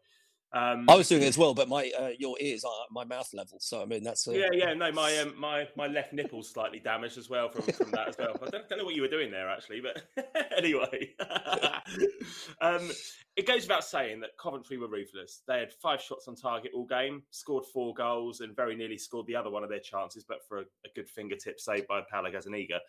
Um, 0.51 0.85
I 0.89 0.95
was 0.95 1.07
doing 1.07 1.21
it 1.21 1.27
as 1.27 1.37
well, 1.37 1.53
but 1.53 1.69
my 1.69 1.91
uh, 1.99 2.09
your 2.17 2.35
ears 2.39 2.63
are 2.63 2.85
my 2.89 3.03
mouth 3.03 3.29
level, 3.35 3.59
so 3.61 3.83
I 3.83 3.85
mean 3.85 4.03
that's 4.03 4.27
a... 4.27 4.35
yeah, 4.35 4.47
yeah. 4.51 4.73
No, 4.73 4.91
my 4.91 5.15
um, 5.19 5.35
my 5.37 5.67
my 5.77 5.85
left 5.85 6.11
nipple's 6.11 6.49
slightly 6.49 6.79
damaged 6.79 7.19
as 7.19 7.29
well 7.29 7.49
from, 7.49 7.61
from 7.71 7.91
that 7.91 8.07
as 8.07 8.17
well. 8.17 8.35
I 8.41 8.49
don't, 8.49 8.67
don't 8.67 8.79
know 8.79 8.85
what 8.85 8.95
you 8.95 9.03
were 9.03 9.07
doing 9.07 9.29
there 9.29 9.47
actually, 9.47 9.79
but 9.81 10.01
anyway, 10.57 11.11
um, 12.61 12.89
it 13.35 13.45
goes 13.45 13.61
without 13.61 13.83
saying 13.83 14.21
that 14.21 14.31
Coventry 14.41 14.79
were 14.79 14.87
ruthless. 14.87 15.43
They 15.47 15.59
had 15.59 15.71
five 15.71 16.01
shots 16.01 16.27
on 16.27 16.35
target 16.35 16.71
all 16.73 16.85
game, 16.85 17.21
scored 17.29 17.65
four 17.71 17.93
goals, 17.93 18.39
and 18.39 18.55
very 18.55 18.75
nearly 18.75 18.97
scored 18.97 19.27
the 19.27 19.35
other 19.35 19.51
one 19.51 19.63
of 19.63 19.69
their 19.69 19.79
chances, 19.79 20.25
but 20.27 20.39
for 20.47 20.57
a, 20.57 20.61
a 20.61 20.89
good 20.95 21.07
fingertip 21.07 21.59
save 21.59 21.87
by 21.87 22.01
Paolo 22.11 22.31
Gazzaniga. 22.31 22.79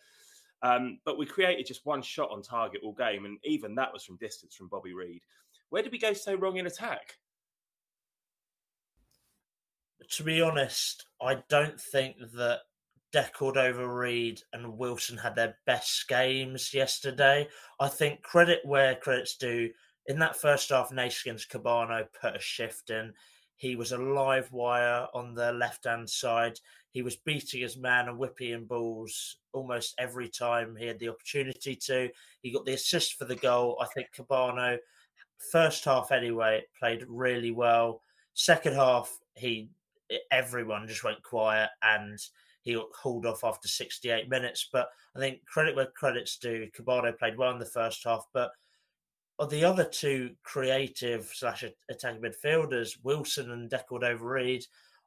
Um, 0.63 0.97
but 1.05 1.19
we 1.19 1.27
created 1.27 1.67
just 1.67 1.85
one 1.85 2.01
shot 2.01 2.31
on 2.31 2.41
target 2.41 2.81
all 2.83 2.93
game, 2.93 3.25
and 3.25 3.37
even 3.43 3.75
that 3.75 3.93
was 3.93 4.03
from 4.03 4.17
distance 4.17 4.55
from 4.55 4.67
Bobby 4.67 4.93
Reid. 4.93 5.21
Where 5.69 5.83
did 5.83 5.91
we 5.91 5.99
go 5.99 6.13
so 6.13 6.35
wrong 6.35 6.57
in 6.57 6.65
attack? 6.65 7.13
To 10.11 10.23
be 10.23 10.41
honest, 10.41 11.05
I 11.21 11.37
don't 11.47 11.79
think 11.79 12.17
that 12.33 12.59
De 13.13 13.23
Cordova-Reid 13.33 14.41
and 14.51 14.77
Wilson 14.77 15.17
had 15.17 15.35
their 15.35 15.57
best 15.65 16.05
games 16.09 16.73
yesterday. 16.73 17.47
I 17.79 17.87
think 17.87 18.21
credit 18.21 18.59
where 18.65 18.95
credit's 18.95 19.37
due. 19.37 19.69
In 20.07 20.19
that 20.19 20.35
first 20.35 20.69
half, 20.69 20.89
Neeskens 20.89 21.47
Kebano 21.47 22.05
put 22.19 22.35
a 22.35 22.41
shift 22.41 22.89
in. 22.89 23.13
He 23.55 23.77
was 23.77 23.93
a 23.93 23.97
live 23.97 24.51
wire 24.51 25.07
on 25.13 25.33
the 25.33 25.53
left 25.53 25.85
hand 25.85 26.09
side. 26.09 26.59
He 26.91 27.03
was 27.03 27.15
beating 27.15 27.61
his 27.61 27.77
man 27.77 28.09
and 28.09 28.17
whipping 28.17 28.65
balls 28.65 29.37
almost 29.53 29.95
every 29.97 30.27
time 30.27 30.75
he 30.75 30.87
had 30.87 30.99
the 30.99 31.09
opportunity 31.09 31.75
to. 31.85 32.09
He 32.41 32.51
got 32.51 32.65
the 32.65 32.73
assist 32.73 33.17
for 33.17 33.25
the 33.25 33.35
goal. 33.35 33.77
I 33.81 33.85
think 33.85 34.07
Kebano, 34.13 34.77
first 35.53 35.85
half 35.85 36.11
anyway, 36.11 36.63
played 36.77 37.05
really 37.07 37.51
well. 37.51 38.01
Second 38.33 38.75
half, 38.75 39.09
he 39.35 39.69
everyone 40.31 40.87
just 40.87 41.03
went 41.03 41.23
quiet 41.23 41.69
and 41.83 42.19
he 42.63 42.79
hauled 42.95 43.25
off 43.25 43.43
after 43.43 43.67
68 43.67 44.29
minutes. 44.29 44.69
But 44.71 44.89
I 45.15 45.19
think 45.19 45.45
credit 45.45 45.75
where 45.75 45.87
credit's 45.87 46.37
due. 46.37 46.67
Kebano 46.77 47.17
played 47.17 47.37
well 47.37 47.51
in 47.51 47.59
the 47.59 47.65
first 47.65 48.03
half, 48.03 48.25
but 48.33 48.51
the 49.49 49.63
other 49.63 49.85
two 49.85 50.31
creative 50.43 51.31
slash 51.33 51.63
attacking 51.89 52.21
midfielders, 52.21 52.97
Wilson 53.03 53.51
and 53.51 53.69
De 53.69 53.79
Cordova-Reid, 53.79 54.63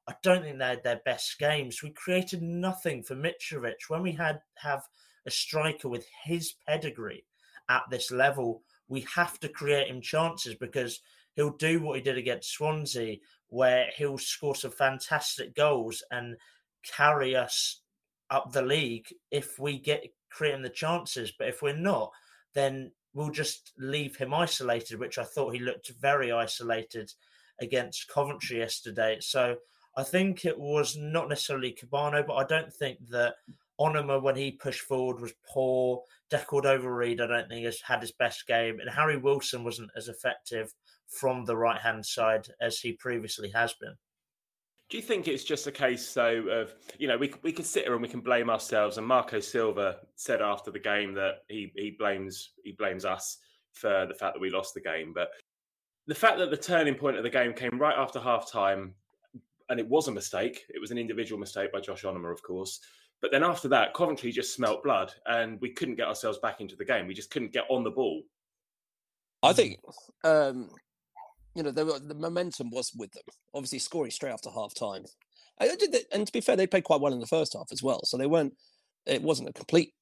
I 0.08 0.14
don't 0.22 0.42
think 0.42 0.58
they 0.58 0.64
had 0.66 0.82
their 0.82 1.00
best 1.04 1.38
games. 1.38 1.82
We 1.82 1.90
created 1.90 2.42
nothing 2.42 3.02
for 3.02 3.14
Mitrovic 3.14 3.88
when 3.88 4.02
we 4.02 4.12
had 4.12 4.40
have 4.56 4.82
a 5.26 5.30
striker 5.30 5.88
with 5.88 6.06
his 6.24 6.54
pedigree 6.66 7.24
at 7.68 7.84
this 7.90 8.10
level. 8.10 8.62
We 8.88 9.06
have 9.14 9.38
to 9.40 9.48
create 9.48 9.88
him 9.88 10.02
chances 10.02 10.56
because 10.56 11.00
he'll 11.36 11.56
do 11.56 11.80
what 11.80 11.96
he 11.96 12.02
did 12.02 12.18
against 12.18 12.52
Swansea 12.52 13.16
where 13.54 13.86
he'll 13.96 14.18
score 14.18 14.56
some 14.56 14.72
fantastic 14.72 15.54
goals 15.54 16.02
and 16.10 16.36
carry 16.82 17.36
us 17.36 17.82
up 18.30 18.50
the 18.50 18.60
league 18.60 19.06
if 19.30 19.60
we 19.60 19.78
get 19.78 20.04
creating 20.28 20.62
the 20.62 20.68
chances. 20.68 21.32
But 21.38 21.48
if 21.48 21.62
we're 21.62 21.76
not, 21.76 22.10
then 22.52 22.90
we'll 23.14 23.30
just 23.30 23.70
leave 23.78 24.16
him 24.16 24.34
isolated, 24.34 24.98
which 24.98 25.18
I 25.18 25.22
thought 25.22 25.54
he 25.54 25.60
looked 25.60 25.92
very 26.00 26.32
isolated 26.32 27.12
against 27.60 28.08
Coventry 28.08 28.58
yesterday. 28.58 29.18
So 29.20 29.54
I 29.96 30.02
think 30.02 30.44
it 30.44 30.58
was 30.58 30.96
not 30.96 31.28
necessarily 31.28 31.72
Kebano, 31.80 32.26
but 32.26 32.34
I 32.34 32.44
don't 32.44 32.72
think 32.72 32.98
that 33.10 33.36
Onomah, 33.78 34.20
when 34.20 34.34
he 34.34 34.50
pushed 34.50 34.80
forward, 34.80 35.20
was 35.20 35.32
poor. 35.46 36.02
De 36.28 36.38
Cordova-Reid, 36.38 37.20
I 37.20 37.28
don't 37.28 37.48
think 37.48 37.64
has 37.64 37.80
had 37.80 38.00
his 38.00 38.12
best 38.12 38.48
game, 38.48 38.80
and 38.80 38.90
Harry 38.90 39.16
Wilson 39.16 39.62
wasn't 39.62 39.90
as 39.96 40.08
effective 40.08 40.74
from 41.08 41.44
the 41.44 41.56
right 41.56 41.80
hand 41.80 42.04
side 42.04 42.46
as 42.60 42.78
he 42.78 42.92
previously 42.92 43.50
has 43.50 43.74
been. 43.74 43.94
Do 44.90 44.98
you 44.98 45.02
think 45.02 45.26
it's 45.26 45.44
just 45.44 45.66
a 45.66 45.72
case, 45.72 46.12
though, 46.12 46.46
of 46.50 46.74
you 46.98 47.08
know 47.08 47.16
we 47.16 47.32
we 47.42 47.52
can 47.52 47.64
sit 47.64 47.84
here 47.84 47.94
and 47.94 48.02
we 48.02 48.08
can 48.08 48.20
blame 48.20 48.50
ourselves? 48.50 48.98
And 48.98 49.06
Marco 49.06 49.40
Silva 49.40 49.96
said 50.14 50.42
after 50.42 50.70
the 50.70 50.78
game 50.78 51.14
that 51.14 51.36
he 51.48 51.72
he 51.74 51.96
blames 51.98 52.50
he 52.64 52.72
blames 52.72 53.04
us 53.04 53.38
for 53.72 54.06
the 54.06 54.14
fact 54.14 54.34
that 54.34 54.40
we 54.40 54.50
lost 54.50 54.74
the 54.74 54.80
game, 54.80 55.12
but 55.14 55.30
the 56.06 56.14
fact 56.14 56.38
that 56.38 56.50
the 56.50 56.56
turning 56.56 56.94
point 56.94 57.16
of 57.16 57.22
the 57.22 57.30
game 57.30 57.52
came 57.54 57.78
right 57.78 57.96
after 57.96 58.20
half 58.20 58.50
time, 58.50 58.94
and 59.68 59.80
it 59.80 59.88
was 59.88 60.08
a 60.08 60.12
mistake. 60.12 60.64
It 60.68 60.80
was 60.80 60.90
an 60.90 60.98
individual 60.98 61.40
mistake 61.40 61.72
by 61.72 61.80
Josh 61.80 62.02
Onomah, 62.02 62.32
of 62.32 62.42
course. 62.42 62.80
But 63.22 63.30
then 63.30 63.42
after 63.42 63.68
that, 63.68 63.94
Coventry 63.94 64.30
just 64.30 64.54
smelt 64.54 64.82
blood, 64.82 65.12
and 65.26 65.58
we 65.60 65.70
couldn't 65.70 65.94
get 65.94 66.08
ourselves 66.08 66.38
back 66.38 66.60
into 66.60 66.76
the 66.76 66.84
game. 66.84 67.06
We 67.06 67.14
just 67.14 67.30
couldn't 67.30 67.52
get 67.52 67.64
on 67.70 67.82
the 67.82 67.90
ball. 67.90 68.22
I 69.42 69.52
think 69.52 69.78
um, 70.24 70.70
you 71.54 71.62
know, 71.62 71.70
were, 71.70 71.98
the 71.98 72.14
momentum 72.14 72.70
was 72.70 72.92
with 72.96 73.12
them. 73.12 73.22
Obviously, 73.54 73.78
scoring 73.78 74.10
straight 74.10 74.32
after 74.32 74.50
half 74.50 74.74
time. 74.74 75.04
And 75.60 76.26
to 76.26 76.32
be 76.32 76.40
fair, 76.40 76.56
they 76.56 76.66
played 76.66 76.84
quite 76.84 77.00
well 77.00 77.12
in 77.12 77.20
the 77.20 77.26
first 77.26 77.52
half 77.54 77.68
as 77.70 77.82
well. 77.82 78.00
So 78.04 78.16
they 78.16 78.26
weren't. 78.26 78.54
It 79.06 79.22
wasn't 79.22 79.50
a 79.50 79.52
complete 79.52 79.92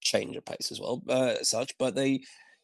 change 0.00 0.36
of 0.36 0.44
pace 0.44 0.70
as 0.72 0.80
well, 0.80 1.02
uh, 1.08 1.34
as 1.40 1.50
such. 1.50 1.72
But 1.78 1.94
they, 1.94 2.20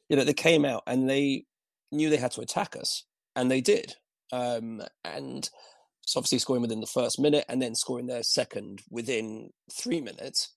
you 0.08 0.16
know, 0.16 0.24
they 0.24 0.32
came 0.32 0.64
out 0.64 0.82
and 0.86 1.08
they 1.08 1.44
knew 1.92 2.10
they 2.10 2.16
had 2.16 2.32
to 2.32 2.40
attack 2.40 2.74
us, 2.76 3.04
and 3.36 3.50
they 3.50 3.60
did. 3.60 3.94
Um, 4.32 4.82
and 5.04 5.48
so 6.04 6.18
obviously 6.18 6.38
scoring 6.38 6.62
within 6.62 6.80
the 6.80 6.86
first 6.86 7.20
minute, 7.20 7.44
and 7.48 7.62
then 7.62 7.74
scoring 7.74 8.06
their 8.06 8.22
second 8.22 8.82
within 8.90 9.50
three 9.72 10.00
minutes. 10.00 10.54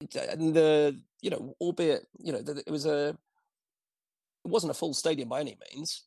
And 0.00 0.54
the, 0.54 1.00
you 1.22 1.30
know, 1.30 1.54
albeit, 1.60 2.06
you 2.18 2.32
know, 2.32 2.42
it 2.44 2.70
was 2.70 2.84
a, 2.84 3.10
it 3.10 4.48
wasn't 4.48 4.72
a 4.72 4.74
full 4.74 4.92
stadium 4.92 5.28
by 5.28 5.40
any 5.40 5.56
means, 5.72 6.04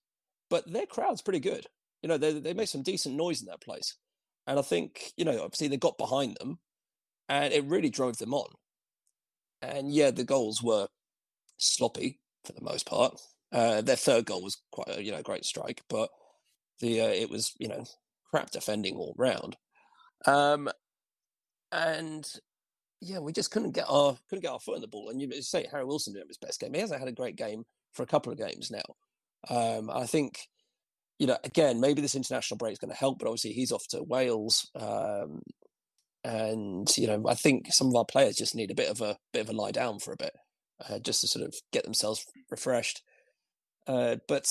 but 0.49 0.71
their 0.71 0.85
crowd's 0.85 1.21
pretty 1.21 1.39
good. 1.39 1.67
You 2.01 2.09
know, 2.09 2.17
they 2.17 2.39
they 2.39 2.53
make 2.53 2.69
some 2.69 2.83
decent 2.83 3.15
noise 3.15 3.41
in 3.41 3.47
that 3.47 3.61
place, 3.61 3.95
and 4.47 4.57
I 4.59 4.61
think 4.61 5.13
you 5.17 5.25
know, 5.25 5.41
obviously 5.43 5.67
they 5.67 5.77
got 5.77 5.97
behind 5.97 6.37
them, 6.39 6.59
and 7.27 7.53
it 7.53 7.65
really 7.65 7.89
drove 7.89 8.17
them 8.17 8.33
on. 8.33 8.49
And 9.61 9.93
yeah, 9.93 10.11
the 10.11 10.23
goals 10.23 10.63
were 10.63 10.87
sloppy 11.57 12.19
for 12.45 12.53
the 12.53 12.63
most 12.63 12.85
part. 12.85 13.19
Uh, 13.51 13.81
their 13.81 13.95
third 13.95 14.25
goal 14.25 14.41
was 14.41 14.61
quite 14.71 14.97
a 14.97 15.03
you 15.03 15.11
know 15.11 15.21
great 15.21 15.45
strike, 15.45 15.81
but 15.89 16.09
the 16.79 17.01
uh, 17.01 17.07
it 17.07 17.29
was 17.29 17.53
you 17.59 17.67
know 17.67 17.83
crap 18.29 18.51
defending 18.51 18.95
all 18.95 19.15
round. 19.17 19.57
Um, 20.25 20.69
and 21.71 22.29
yeah, 23.01 23.19
we 23.19 23.31
just 23.31 23.51
couldn't 23.51 23.71
get 23.71 23.85
our 23.89 24.17
couldn't 24.29 24.43
get 24.43 24.51
our 24.51 24.59
foot 24.59 24.75
in 24.75 24.81
the 24.81 24.87
ball. 24.87 25.09
And 25.09 25.21
you 25.21 25.41
say 25.41 25.67
Harry 25.71 25.85
Wilson 25.85 26.13
did 26.13 26.27
his 26.27 26.37
best 26.37 26.59
game. 26.59 26.73
He 26.73 26.79
hasn't 26.79 26.99
had 26.99 27.09
a 27.09 27.13
great 27.13 27.35
game 27.35 27.65
for 27.93 28.03
a 28.03 28.07
couple 28.07 28.31
of 28.31 28.37
games 28.37 28.71
now. 28.71 28.81
Um, 29.47 29.89
I 29.89 30.05
think, 30.05 30.39
you 31.17 31.27
know, 31.27 31.37
again, 31.43 31.79
maybe 31.79 32.01
this 32.01 32.15
international 32.15 32.57
break 32.57 32.73
is 32.73 32.79
going 32.79 32.91
to 32.91 32.97
help, 32.97 33.19
but 33.19 33.27
obviously 33.27 33.53
he's 33.53 33.71
off 33.71 33.87
to 33.89 34.03
Wales. 34.03 34.69
Um, 34.75 35.41
and 36.23 36.87
you 36.97 37.07
know, 37.07 37.23
I 37.27 37.33
think 37.33 37.71
some 37.71 37.87
of 37.87 37.95
our 37.95 38.05
players 38.05 38.35
just 38.35 38.55
need 38.55 38.71
a 38.71 38.75
bit 38.75 38.89
of 38.89 39.01
a 39.01 39.17
bit 39.31 39.41
of 39.41 39.49
a 39.49 39.53
lie 39.53 39.71
down 39.71 39.99
for 39.99 40.11
a 40.11 40.17
bit, 40.17 40.33
uh, 40.87 40.99
just 40.99 41.21
to 41.21 41.27
sort 41.27 41.45
of 41.45 41.55
get 41.71 41.83
themselves 41.83 42.25
refreshed. 42.49 43.01
Uh, 43.87 44.17
but 44.27 44.45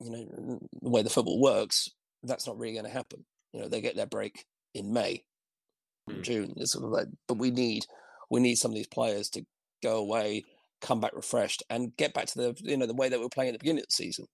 you 0.00 0.10
know, 0.10 0.58
the 0.80 0.90
way 0.90 1.02
the 1.02 1.10
football 1.10 1.40
works, 1.40 1.88
that's 2.22 2.46
not 2.46 2.58
really 2.58 2.74
going 2.74 2.84
to 2.84 2.90
happen. 2.90 3.24
You 3.52 3.62
know, 3.62 3.68
they 3.68 3.80
get 3.80 3.96
their 3.96 4.06
break 4.06 4.44
in 4.74 4.92
May, 4.92 5.24
mm. 6.08 6.22
June. 6.22 6.54
It's 6.56 6.72
sort 6.72 6.84
of 6.84 6.90
like, 6.90 7.08
but 7.26 7.38
we 7.38 7.50
need 7.50 7.84
we 8.30 8.40
need 8.40 8.56
some 8.56 8.70
of 8.70 8.76
these 8.76 8.86
players 8.86 9.28
to 9.30 9.44
go 9.82 9.98
away, 9.98 10.44
come 10.82 11.00
back 11.00 11.14
refreshed 11.14 11.62
and 11.70 11.96
get 11.96 12.12
back 12.12 12.26
to 12.26 12.38
the 12.38 12.60
you 12.62 12.76
know 12.76 12.86
the 12.86 12.94
way 12.94 13.08
that 13.08 13.18
we 13.18 13.24
were 13.24 13.30
playing 13.30 13.48
at 13.50 13.52
the 13.54 13.58
beginning 13.58 13.80
of 13.80 13.86
the 13.86 13.92
season. 13.92 14.26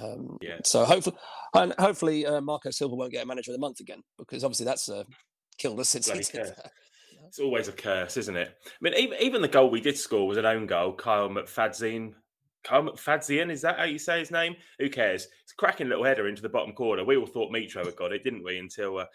Um, 0.00 0.38
yeah. 0.40 0.58
So 0.64 0.84
hopefully, 0.84 1.16
and 1.54 1.74
hopefully 1.78 2.26
uh, 2.26 2.40
Marco 2.40 2.70
Silva 2.70 2.94
won't 2.94 3.12
get 3.12 3.24
a 3.24 3.26
manager 3.26 3.50
of 3.50 3.56
the 3.56 3.60
month 3.60 3.80
again 3.80 4.02
because 4.18 4.44
obviously 4.44 4.66
that's 4.66 4.88
uh, 4.88 5.02
killed 5.58 5.80
us 5.80 5.88
since 5.88 6.08
he 6.08 6.20
did 6.20 6.52
It's 7.26 7.38
always 7.38 7.68
a 7.68 7.72
curse, 7.72 8.16
isn't 8.16 8.36
it? 8.36 8.56
I 8.66 8.70
mean, 8.80 8.94
even, 8.94 9.18
even 9.20 9.42
the 9.42 9.46
goal 9.46 9.70
we 9.70 9.80
did 9.80 9.96
score 9.96 10.26
was 10.26 10.36
an 10.36 10.46
own 10.46 10.66
goal. 10.66 10.92
Kyle 10.94 11.28
McFadzean. 11.28 12.14
Kyle 12.64 12.82
McFadzean, 12.82 13.52
is 13.52 13.62
that 13.62 13.78
how 13.78 13.84
you 13.84 14.00
say 14.00 14.18
his 14.18 14.32
name? 14.32 14.56
Who 14.80 14.90
cares? 14.90 15.28
It's 15.44 15.52
a 15.52 15.54
cracking 15.54 15.88
little 15.88 16.04
header 16.04 16.26
into 16.26 16.42
the 16.42 16.48
bottom 16.48 16.74
corner. 16.74 17.04
We 17.04 17.16
all 17.16 17.26
thought 17.26 17.52
Mitro 17.52 17.84
had 17.84 17.94
got 17.94 18.12
it, 18.12 18.24
didn't 18.24 18.42
we? 18.42 18.58
Until 18.58 18.98
uh, 18.98 19.06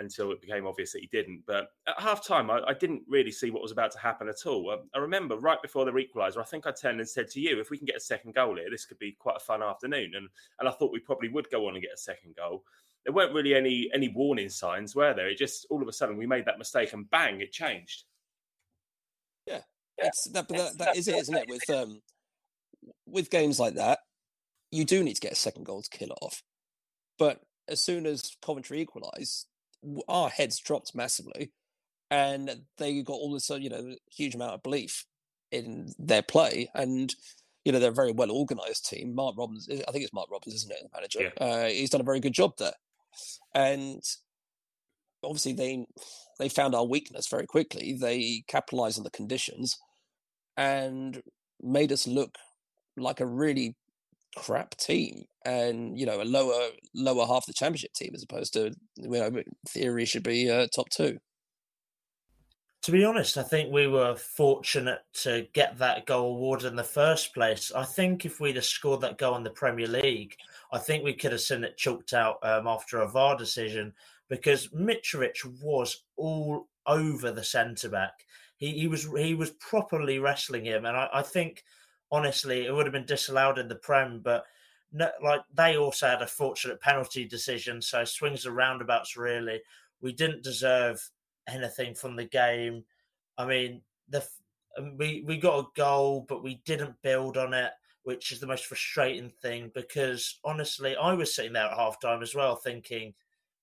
until 0.00 0.32
it 0.32 0.40
became 0.40 0.66
obvious 0.66 0.92
that 0.92 1.02
he 1.02 1.06
didn't. 1.06 1.42
But 1.46 1.68
at 1.86 2.00
half 2.00 2.26
time, 2.26 2.50
I, 2.50 2.60
I, 2.66 2.74
didn't 2.74 3.02
really 3.06 3.30
see 3.30 3.50
what 3.50 3.62
was 3.62 3.70
about 3.70 3.92
to 3.92 3.98
happen 3.98 4.28
at 4.28 4.46
all. 4.46 4.70
I, 4.70 4.74
um, 4.74 4.80
I 4.94 4.98
remember 4.98 5.36
right 5.36 5.60
before 5.62 5.84
the 5.84 5.92
equaliser, 5.92 6.38
I 6.38 6.44
think 6.44 6.66
I 6.66 6.72
turned 6.72 6.98
and 6.98 7.08
said 7.08 7.28
to 7.30 7.40
you, 7.40 7.60
if 7.60 7.70
we 7.70 7.78
can 7.78 7.86
get 7.86 7.96
a 7.96 8.00
second 8.00 8.34
goal 8.34 8.56
here, 8.56 8.70
this 8.70 8.86
could 8.86 8.98
be 8.98 9.12
quite 9.12 9.36
a 9.36 9.44
fun 9.44 9.62
afternoon. 9.62 10.12
And, 10.16 10.28
and 10.58 10.68
I 10.68 10.72
thought 10.72 10.92
we 10.92 10.98
probably 10.98 11.28
would 11.28 11.50
go 11.50 11.68
on 11.68 11.74
and 11.74 11.82
get 11.82 11.94
a 11.94 11.98
second 11.98 12.34
goal. 12.34 12.64
there 13.04 13.12
weren't 13.12 13.34
really 13.34 13.54
any 13.54 13.90
any 13.94 14.08
warning 14.08 14.48
signs, 14.48 14.96
were 14.96 15.14
there? 15.14 15.28
It 15.28 15.38
just 15.38 15.66
all 15.70 15.82
of 15.82 15.88
a 15.88 15.92
sudden 15.92 16.16
we 16.16 16.26
made 16.26 16.46
that 16.46 16.58
mistake 16.58 16.92
and 16.92 17.08
bang, 17.10 17.40
it 17.40 17.52
changed. 17.52 18.04
Yeah, 19.46 19.60
it's 19.98 20.28
that, 20.32 20.48
but 20.48 20.56
that, 20.56 20.78
that 20.78 20.96
is 20.96 21.08
it, 21.08 21.16
isn't 21.16 21.36
it? 21.36 21.48
With 21.48 21.70
um, 21.70 22.00
with 23.06 23.30
games 23.30 23.60
like 23.60 23.74
that, 23.74 24.00
you 24.70 24.84
do 24.84 25.02
need 25.02 25.14
to 25.14 25.20
get 25.20 25.32
a 25.32 25.36
second 25.36 25.64
goal 25.64 25.82
to 25.82 25.90
kill 25.90 26.10
it 26.10 26.18
off. 26.22 26.42
But 27.18 27.40
as 27.68 27.80
soon 27.80 28.06
as 28.06 28.36
Coventry 28.42 28.80
equalised, 28.80 29.46
our 30.08 30.28
heads 30.28 30.58
dropped 30.58 30.94
massively, 30.94 31.52
and 32.10 32.62
they 32.78 33.02
got 33.02 33.14
all 33.14 33.32
this, 33.32 33.50
uh, 33.50 33.56
you 33.56 33.70
know, 33.70 33.94
huge 34.10 34.34
amount 34.34 34.54
of 34.54 34.62
belief 34.62 35.04
in 35.50 35.92
their 35.98 36.22
play, 36.22 36.70
and 36.74 37.14
you 37.64 37.72
know 37.72 37.78
they're 37.78 37.90
a 37.90 37.94
very 37.94 38.12
well 38.12 38.30
organised 38.30 38.88
team. 38.88 39.14
Mark 39.14 39.36
Robins, 39.36 39.68
I 39.70 39.90
think 39.90 40.04
it's 40.04 40.12
Mark 40.12 40.30
Robins, 40.30 40.54
isn't 40.54 40.72
it, 40.72 40.78
the 40.82 40.98
manager? 40.98 41.20
Yeah. 41.22 41.44
Uh, 41.44 41.66
he's 41.66 41.90
done 41.90 42.00
a 42.00 42.04
very 42.04 42.20
good 42.20 42.34
job 42.34 42.52
there, 42.58 42.74
and 43.54 44.02
obviously 45.22 45.52
they 45.52 45.84
they 46.38 46.48
found 46.48 46.74
our 46.74 46.84
weakness 46.84 47.28
very 47.28 47.46
quickly. 47.46 47.96
They 47.98 48.44
capitalised 48.48 48.98
on 48.98 49.04
the 49.04 49.10
conditions 49.10 49.78
and 50.56 51.22
made 51.62 51.92
us 51.92 52.06
look 52.06 52.36
like 52.96 53.20
a 53.20 53.26
really 53.26 53.76
crap 54.36 54.76
team 54.76 55.24
and 55.44 55.98
you 55.98 56.06
know 56.06 56.22
a 56.22 56.24
lower 56.24 56.68
lower 56.94 57.26
half 57.26 57.46
the 57.46 57.52
championship 57.52 57.92
team 57.92 58.12
as 58.14 58.22
opposed 58.22 58.52
to 58.52 58.72
you 58.96 59.08
know 59.08 59.42
theory 59.68 60.04
should 60.04 60.22
be 60.22 60.50
uh, 60.50 60.66
top 60.74 60.88
two. 60.90 61.18
To 62.82 62.92
be 62.92 63.04
honest 63.04 63.36
i 63.36 63.42
think 63.42 63.72
we 63.72 63.86
were 63.86 64.16
fortunate 64.16 65.00
to 65.22 65.46
get 65.52 65.78
that 65.78 66.06
goal 66.06 66.36
award 66.36 66.64
in 66.64 66.76
the 66.76 66.84
first 66.84 67.34
place. 67.34 67.72
I 67.74 67.84
think 67.84 68.24
if 68.24 68.40
we'd 68.40 68.56
have 68.56 68.64
scored 68.64 69.00
that 69.02 69.18
goal 69.18 69.36
in 69.36 69.42
the 69.42 69.50
premier 69.50 69.88
league 69.88 70.36
i 70.72 70.78
think 70.78 71.04
we 71.04 71.14
could 71.14 71.32
have 71.32 71.40
seen 71.40 71.64
it 71.64 71.76
chalked 71.76 72.12
out 72.12 72.38
um, 72.42 72.66
after 72.66 73.00
a 73.00 73.08
var 73.08 73.36
decision 73.36 73.92
because 74.28 74.68
mitrovic 74.68 75.44
was 75.60 76.04
all 76.16 76.68
over 76.86 77.30
the 77.30 77.44
centre 77.44 77.88
back. 77.88 78.24
He, 78.56 78.72
he 78.72 78.86
was 78.86 79.08
he 79.18 79.34
was 79.34 79.50
properly 79.50 80.18
wrestling 80.18 80.64
him 80.64 80.84
and 80.84 80.96
I, 80.96 81.08
I 81.12 81.22
think 81.22 81.64
honestly, 82.10 82.66
it 82.66 82.74
would 82.74 82.86
have 82.86 82.92
been 82.92 83.06
disallowed 83.06 83.58
in 83.58 83.68
the 83.68 83.76
Prem, 83.76 84.20
but 84.20 84.44
no, 84.92 85.08
like 85.22 85.42
they 85.54 85.76
also 85.76 86.08
had 86.08 86.22
a 86.22 86.26
fortunate 86.26 86.80
penalty 86.80 87.24
decision. 87.24 87.80
So 87.80 88.04
swings 88.04 88.46
and 88.46 88.56
roundabouts, 88.56 89.16
really. 89.16 89.60
We 90.00 90.12
didn't 90.12 90.42
deserve 90.42 91.08
anything 91.48 91.94
from 91.94 92.16
the 92.16 92.24
game. 92.24 92.84
I 93.38 93.46
mean, 93.46 93.82
the 94.08 94.26
um, 94.78 94.96
we 94.96 95.22
we 95.26 95.36
got 95.36 95.58
a 95.60 95.68
goal, 95.76 96.24
but 96.28 96.42
we 96.42 96.62
didn't 96.64 97.02
build 97.02 97.36
on 97.36 97.54
it, 97.54 97.72
which 98.02 98.32
is 98.32 98.40
the 98.40 98.46
most 98.46 98.66
frustrating 98.66 99.30
thing. 99.42 99.70
Because 99.74 100.38
honestly, 100.44 100.96
I 100.96 101.12
was 101.12 101.34
sitting 101.34 101.52
there 101.52 101.66
at 101.66 101.78
halftime 101.78 102.22
as 102.22 102.34
well, 102.34 102.56
thinking 102.56 103.14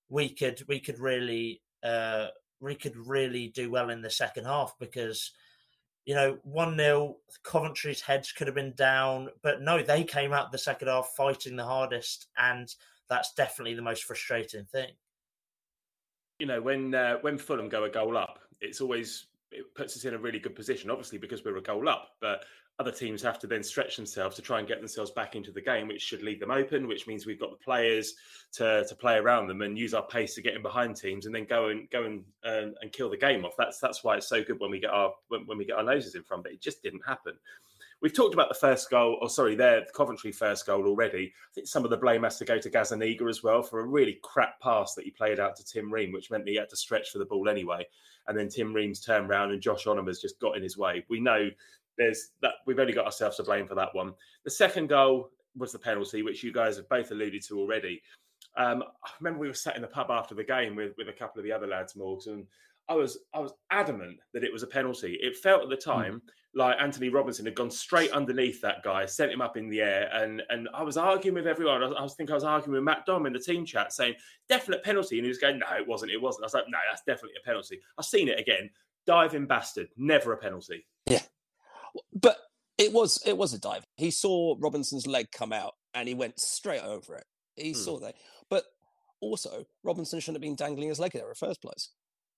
we 0.10 0.30
could 0.30 0.64
we 0.68 0.80
could 0.80 1.00
really 1.00 1.62
uh, 1.84 2.28
we 2.60 2.76
could 2.76 2.96
really 2.96 3.50
do 3.50 3.70
well 3.70 3.90
in 3.90 4.02
the 4.02 4.10
second 4.10 4.46
half 4.46 4.76
because 4.80 5.32
you 6.08 6.16
know, 6.16 6.38
1 6.44 6.78
0, 6.78 7.18
Coventry's 7.44 8.00
heads 8.00 8.32
could 8.32 8.48
have 8.48 8.56
been 8.56 8.74
down. 8.76 9.28
But 9.44 9.62
no, 9.62 9.84
they 9.84 10.06
came 10.06 10.32
out 10.32 10.54
the 10.54 10.58
second 10.58 10.88
half 10.88 11.12
fighting 11.18 11.58
the 11.58 11.66
hardest. 11.66 12.28
And 12.38 12.74
that's 13.10 13.34
definitely 13.34 13.76
the 13.76 13.82
most 13.82 14.06
frustrating 14.06 14.64
thing. 14.64 14.92
You 16.40 16.48
know, 16.48 16.62
when 16.62 16.96
uh, 16.96 17.18
when 17.22 17.38
Fulham 17.38 17.68
go 17.68 17.84
a 17.84 17.90
goal 17.90 18.16
up, 18.18 18.40
it's 18.62 18.80
always 18.80 19.28
it 19.52 19.66
puts 19.76 19.98
us 19.98 20.06
in 20.06 20.14
a 20.14 20.18
really 20.18 20.40
good 20.40 20.56
position, 20.56 20.90
obviously 20.90 21.18
because 21.18 21.44
we're 21.44 21.58
a 21.58 21.62
goal 21.62 21.90
up. 21.90 22.12
But 22.22 22.46
other 22.80 22.92
teams 22.92 23.24
have 23.24 23.40
to 23.40 23.48
then 23.48 23.64
stretch 23.64 23.96
themselves 23.96 24.36
to 24.36 24.42
try 24.42 24.60
and 24.60 24.68
get 24.68 24.80
themselves 24.80 25.10
back 25.10 25.36
into 25.36 25.52
the 25.52 25.62
game, 25.62 25.88
which 25.88 26.02
should 26.02 26.22
leave 26.22 26.40
them 26.40 26.52
open, 26.52 26.88
which 26.88 27.08
means 27.08 27.26
we've 27.26 27.40
got 27.40 27.50
the 27.50 27.64
players 27.64 28.14
to 28.54 28.86
to 28.88 28.96
play 28.96 29.18
around 29.18 29.48
them 29.48 29.62
and 29.62 29.78
use 29.78 29.94
our 29.94 30.06
pace 30.06 30.36
to 30.36 30.42
get 30.42 30.54
in 30.54 30.62
behind 30.62 30.96
teams 30.96 31.26
and 31.26 31.34
then 31.34 31.46
go 31.46 31.70
and 31.70 31.90
go 31.90 32.04
and 32.04 32.24
uh, 32.46 32.74
and 32.82 32.92
kill 32.92 33.10
the 33.10 33.18
game 33.18 33.44
off. 33.46 33.56
That's 33.58 33.80
that's 33.80 34.04
why 34.04 34.18
it's 34.18 34.30
so 34.30 34.44
good 34.44 34.60
when 34.60 34.70
we 34.70 34.80
get 34.80 34.92
our 34.92 35.12
when, 35.30 35.48
when 35.48 35.58
we 35.58 35.66
get 35.66 35.78
our 35.78 35.84
noses 35.84 36.14
in 36.14 36.24
front. 36.24 36.44
But 36.44 36.52
it 36.52 36.62
just 36.62 36.84
didn't 36.84 37.06
happen. 37.06 37.34
We've 38.00 38.14
talked 38.14 38.36
about 38.36 38.50
the 38.50 38.56
first 38.56 38.92
goal, 38.92 39.18
or 39.22 39.30
sorry, 39.30 39.56
their 39.56 39.80
the 39.80 39.92
Coventry 39.92 40.32
first 40.32 40.68
goal 40.68 40.86
already. 40.86 41.34
I 41.36 41.54
think 41.56 41.68
some 41.68 41.84
of 41.84 41.90
the 41.90 41.98
blame 41.98 42.22
has 42.24 42.38
to 42.38 42.46
go 42.46 42.60
to 42.60 42.70
Gazzaniga 42.70 43.28
as 43.28 43.42
well 43.42 43.64
for 43.64 43.80
a 43.80 43.88
really 43.88 44.20
crap 44.22 44.60
pass 44.62 44.94
that 44.94 45.06
he 45.06 45.10
played 45.10 45.40
out 45.40 45.56
to 45.56 45.66
Tim 45.66 45.92
Ream, 45.92 46.12
which 46.12 46.30
meant 46.30 46.46
that 46.46 46.52
he 46.52 46.58
had 46.58 46.70
to 46.70 46.78
stretch 46.78 47.10
for 47.10 47.18
the 47.18 47.26
ball 47.26 47.50
anyway. 47.50 47.88
And 48.28 48.38
then 48.38 48.50
Tim 48.50 48.72
Ream's 48.72 49.00
turned 49.00 49.30
round 49.30 49.52
and 49.52 49.62
Josh 49.62 49.88
Onomah's 49.88 50.22
just 50.22 50.40
got 50.40 50.56
in 50.56 50.62
his 50.62 50.78
way. 50.78 51.06
We 51.10 51.20
know 51.20 51.50
there's 51.98 52.32
that 52.42 52.54
we've 52.66 52.80
only 52.80 52.94
got 52.94 53.06
ourselves 53.06 53.38
to 53.38 53.44
blame 53.44 53.68
for 53.68 53.76
that 53.76 53.94
one. 53.94 54.14
The 54.46 54.52
second 54.52 54.88
goal 54.88 55.32
was 55.56 55.72
the 55.72 55.80
penalty, 55.80 56.22
which 56.22 56.44
you 56.44 56.52
guys 56.52 56.78
have 56.78 56.90
both 56.90 57.12
alluded 57.12 57.44
to 57.48 57.60
already. 57.60 58.02
Um, 58.56 58.84
I 59.04 59.10
remember 59.20 59.40
we 59.40 59.48
were 59.48 59.54
sat 59.54 59.76
in 59.76 59.82
the 59.82 59.88
pub 59.88 60.10
after 60.10 60.36
the 60.36 60.44
game 60.44 60.76
with, 60.76 60.94
with 60.98 61.10
a 61.10 61.14
couple 61.14 61.40
of 61.40 61.46
the 61.46 61.52
other 61.52 61.68
lads, 61.68 61.94
Morgs, 61.94 62.28
and 62.28 62.46
I 62.90 62.96
was 62.96 63.18
I 63.34 63.40
was 63.40 63.54
adamant 63.72 64.20
that 64.34 64.44
it 64.44 64.54
was 64.54 64.64
a 64.64 64.68
penalty. 64.68 65.18
It 65.22 65.38
felt 65.38 65.64
at 65.64 65.70
the 65.70 65.76
hmm. 65.76 66.00
time 66.00 66.14
mm. 66.16 66.32
like 66.56 66.78
Antonee 66.80 67.10
Robinson 67.10 67.46
had 67.46 67.56
gone 67.56 67.70
straight 67.70 68.12
underneath 68.12 68.62
that 68.62 68.84
guy, 68.84 69.06
sent 69.06 69.32
him 69.32 69.42
up 69.42 69.58
in 69.58 69.70
the 69.70 69.82
air, 69.82 70.10
and 70.14 70.42
and 70.50 70.70
I 70.74 70.84
was 70.84 70.98
arguing 70.98 71.36
with 71.36 71.48
everyone. 71.48 71.84
I 71.84 71.88
was, 71.88 71.96
I 71.98 72.04
was 72.04 72.16
think 72.16 72.32
I 72.32 72.36
was 72.36 72.44
arguing 72.44 72.76
with 72.76 72.84
Matt 72.84 73.06
Dom 73.06 73.26
in 73.26 73.34
the 73.34 73.40
team 73.40 73.66
chat, 73.66 73.94
saying 73.94 74.16
definite 74.48 74.84
penalty, 74.84 75.18
and 75.18 75.26
he 75.26 75.30
was 75.30 75.38
going, 75.38 75.60
no, 75.60 75.68
it 75.78 75.88
wasn't, 75.88 76.12
it 76.12 76.22
wasn't. 76.22 76.44
I 76.44 76.48
was 76.48 76.54
like, 76.54 76.66
no, 76.70 76.78
that's 76.90 77.04
definitely 77.04 77.38
a 77.42 77.46
penalty. 77.46 77.80
I've 77.98 78.06
seen 78.06 78.28
it 78.28 78.40
again. 78.40 78.70
Diving 79.06 79.46
bastard, 79.46 79.88
never 79.96 80.34
a 80.34 80.38
penalty. 80.38 80.86
Yeah, 81.06 81.22
but 82.14 82.38
it 82.78 82.94
was 82.94 83.22
it 83.26 83.38
was 83.38 83.54
a 83.54 83.60
dive. 83.60 83.86
He 83.96 84.12
saw 84.12 84.56
Robinson's 84.60 85.08
leg 85.08 85.28
come 85.32 85.52
out 85.52 85.74
and 85.94 86.08
he 86.08 86.14
went 86.14 86.40
straight 86.40 86.84
over 86.84 87.16
it. 87.16 87.26
He 87.56 87.72
hmm. 87.72 87.78
saw 87.78 88.00
that. 88.00 88.16
But 88.50 88.66
also, 89.20 89.66
Robinson 89.84 90.20
shouldn't 90.20 90.38
have 90.38 90.42
been 90.42 90.56
dangling 90.56 90.90
his 90.90 91.00
leg 91.00 91.14
there 91.14 91.24
in 91.24 91.30
the 91.30 91.36
first 91.36 91.62
place. 91.62 91.90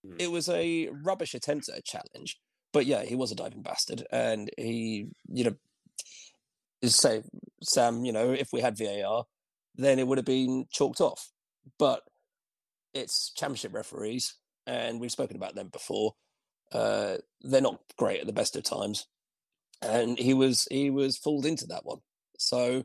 Hmm. 0.06 0.16
It 0.18 0.32
was 0.32 0.48
a 0.50 0.90
rubbish 1.04 1.34
attempt 1.34 1.70
at 1.70 1.78
a 1.78 1.82
challenge. 1.82 2.38
But 2.72 2.86
yeah, 2.86 3.04
he 3.04 3.16
was 3.16 3.32
a 3.32 3.36
diving 3.36 3.64
bastard, 3.64 4.06
and 4.12 4.52
he, 4.56 5.08
you 5.28 5.44
know, 5.44 5.56
say 6.84 7.24
Sam, 7.64 8.06
you 8.06 8.12
know, 8.12 8.32
if 8.32 8.50
we 8.54 8.62
had 8.62 8.78
VAR, 8.78 9.26
then 9.76 9.98
it 9.98 10.06
would 10.06 10.20
have 10.20 10.26
been 10.26 10.66
chalked 10.72 11.02
off. 11.02 11.32
But 11.80 12.04
it's 12.94 13.34
championship 13.36 13.74
referees, 13.74 14.36
and 14.68 15.02
we've 15.02 15.12
spoken 15.12 15.36
about 15.36 15.56
them 15.56 15.70
before. 15.70 16.14
Uh, 16.72 17.18
they're 17.42 17.60
not 17.60 17.80
great 17.98 18.22
at 18.22 18.28
the 18.28 18.34
best 18.34 18.56
of 18.56 18.62
times 18.62 19.08
and 19.82 20.18
he 20.18 20.34
was 20.34 20.68
he 20.70 20.90
was 20.90 21.18
fooled 21.18 21.46
into 21.46 21.68
that 21.68 21.86
one. 21.86 22.00
So 22.38 22.84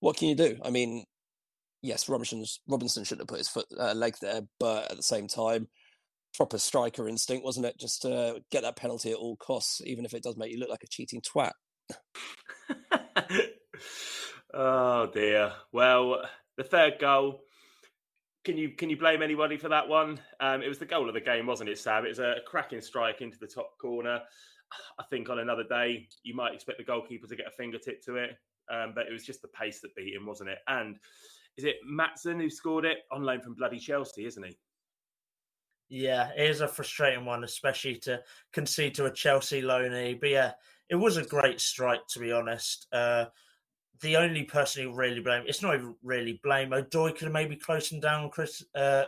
what 0.00 0.16
can 0.16 0.28
you 0.28 0.34
do? 0.34 0.58
I 0.62 0.70
mean, 0.70 1.04
yes, 1.82 2.08
Robinson's, 2.08 2.60
Robinson 2.68 3.04
should 3.04 3.18
have 3.18 3.28
put 3.28 3.38
his 3.38 3.48
foot 3.48 3.66
uh, 3.78 3.94
leg 3.94 4.14
there, 4.20 4.42
but 4.58 4.90
at 4.90 4.96
the 4.96 5.02
same 5.02 5.28
time, 5.28 5.68
proper 6.34 6.58
striker 6.58 7.08
instinct, 7.08 7.44
wasn't 7.44 7.66
it? 7.66 7.78
Just 7.78 8.02
to 8.02 8.42
get 8.50 8.62
that 8.62 8.76
penalty 8.76 9.12
at 9.12 9.16
all 9.16 9.36
costs, 9.36 9.80
even 9.84 10.04
if 10.04 10.14
it 10.14 10.22
does 10.22 10.36
make 10.36 10.52
you 10.52 10.58
look 10.58 10.70
like 10.70 10.84
a 10.84 10.88
cheating 10.88 11.22
twat. 11.22 11.52
oh 14.54 15.06
dear. 15.12 15.52
Well, 15.72 16.22
the 16.56 16.64
third 16.64 16.94
goal. 16.98 17.40
Can 18.44 18.58
you 18.58 18.70
can 18.70 18.90
you 18.90 18.98
blame 18.98 19.22
anybody 19.22 19.56
for 19.56 19.70
that 19.70 19.88
one? 19.88 20.20
Um, 20.38 20.60
it 20.60 20.68
was 20.68 20.78
the 20.78 20.84
goal 20.84 21.08
of 21.08 21.14
the 21.14 21.20
game, 21.20 21.46
wasn't 21.46 21.70
it, 21.70 21.78
Sam? 21.78 22.04
It 22.04 22.10
was 22.10 22.18
a 22.18 22.36
cracking 22.46 22.82
strike 22.82 23.22
into 23.22 23.38
the 23.38 23.46
top 23.46 23.78
corner. 23.80 24.20
I 24.98 25.04
think 25.04 25.28
on 25.28 25.38
another 25.38 25.64
day 25.64 26.08
you 26.22 26.34
might 26.34 26.54
expect 26.54 26.78
the 26.78 26.84
goalkeeper 26.84 27.26
to 27.26 27.36
get 27.36 27.46
a 27.46 27.50
fingertip 27.50 28.02
to 28.04 28.16
it, 28.16 28.36
um, 28.70 28.92
but 28.94 29.06
it 29.06 29.12
was 29.12 29.24
just 29.24 29.42
the 29.42 29.48
pace 29.48 29.80
that 29.80 29.94
beat 29.94 30.14
him, 30.14 30.26
wasn't 30.26 30.50
it? 30.50 30.58
And 30.68 30.96
is 31.56 31.64
it 31.64 31.76
Maatsen 31.88 32.40
who 32.40 32.50
scored 32.50 32.84
it 32.84 32.98
on 33.12 33.22
loan 33.22 33.40
from 33.40 33.54
bloody 33.54 33.78
Chelsea, 33.78 34.26
isn't 34.26 34.44
he? 34.44 34.56
Yeah, 35.88 36.30
it 36.36 36.50
is 36.50 36.60
a 36.60 36.68
frustrating 36.68 37.24
one, 37.24 37.44
especially 37.44 37.96
to 37.98 38.22
concede 38.52 38.94
to 38.96 39.06
a 39.06 39.12
Chelsea 39.12 39.62
loanee. 39.62 40.18
But 40.18 40.30
yeah, 40.30 40.52
it 40.88 40.96
was 40.96 41.16
a 41.16 41.24
great 41.24 41.60
strike, 41.60 42.06
to 42.08 42.18
be 42.18 42.32
honest. 42.32 42.86
Uh, 42.92 43.26
the 44.00 44.16
only 44.16 44.42
person 44.42 44.82
who 44.82 44.94
really 44.94 45.20
blame 45.20 45.44
it's 45.46 45.62
not 45.62 45.74
even 45.74 45.94
really 46.02 46.40
blame. 46.42 46.70
Odoi 46.70 47.12
could 47.12 47.24
have 47.24 47.32
maybe 47.32 47.56
closed 47.56 47.92
him 47.92 48.00
down, 48.00 48.30
Chris, 48.30 48.64
uh, 48.74 49.04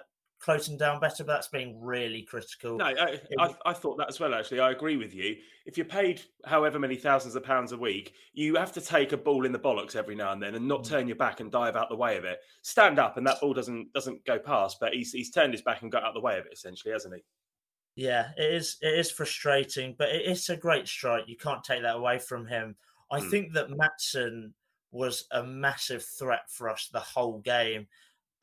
closing 0.46 0.76
down 0.76 1.00
better, 1.00 1.24
but 1.24 1.32
that's 1.32 1.48
being 1.48 1.76
really 1.82 2.22
critical. 2.22 2.76
No, 2.76 2.84
I, 2.84 3.20
I, 3.36 3.54
I, 3.66 3.72
thought 3.72 3.98
that 3.98 4.08
as 4.08 4.20
well, 4.20 4.32
actually. 4.32 4.60
I 4.60 4.70
agree 4.70 4.96
with 4.96 5.12
you. 5.12 5.34
If 5.66 5.76
you're 5.76 5.84
paid 5.84 6.22
however 6.44 6.78
many 6.78 6.94
thousands 6.94 7.34
of 7.34 7.42
pounds 7.42 7.72
a 7.72 7.76
week, 7.76 8.14
you 8.32 8.54
have 8.54 8.70
to 8.74 8.80
take 8.80 9.10
a 9.10 9.16
ball 9.16 9.44
in 9.44 9.50
the 9.50 9.58
bollocks 9.58 9.96
every 9.96 10.14
now 10.14 10.30
and 10.30 10.40
then 10.40 10.54
and 10.54 10.68
not 10.68 10.84
mm. 10.84 10.88
turn 10.88 11.08
your 11.08 11.16
back 11.16 11.40
and 11.40 11.50
dive 11.50 11.74
out 11.74 11.88
the 11.88 11.96
way 11.96 12.16
of 12.16 12.24
it. 12.24 12.38
Stand 12.62 13.00
up 13.00 13.16
and 13.16 13.26
that 13.26 13.40
ball 13.40 13.54
doesn't 13.54 13.92
doesn't 13.92 14.24
go 14.24 14.38
past, 14.38 14.78
but 14.80 14.94
he's, 14.94 15.10
he's 15.10 15.32
turned 15.32 15.52
his 15.52 15.62
back 15.62 15.82
and 15.82 15.90
got 15.90 16.04
out 16.04 16.14
the 16.14 16.20
way 16.20 16.38
of 16.38 16.46
it, 16.46 16.52
essentially, 16.52 16.92
hasn't 16.92 17.16
he? 17.16 17.22
Yeah, 17.96 18.28
it 18.36 18.54
is. 18.54 18.76
It 18.82 18.96
is 18.96 19.10
frustrating, 19.10 19.96
but 19.98 20.10
it 20.10 20.26
is 20.26 20.48
a 20.48 20.56
great 20.56 20.86
strike. 20.86 21.24
You 21.26 21.36
can't 21.36 21.64
take 21.64 21.82
that 21.82 21.96
away 21.96 22.20
from 22.20 22.46
him. 22.46 22.76
I 23.10 23.18
mm. 23.18 23.28
think 23.28 23.52
that 23.54 23.70
Maatsen 23.70 24.52
was 24.92 25.26
a 25.32 25.42
massive 25.42 26.04
threat 26.04 26.48
for 26.48 26.68
us 26.68 26.88
the 26.92 27.00
whole 27.00 27.40
game. 27.40 27.88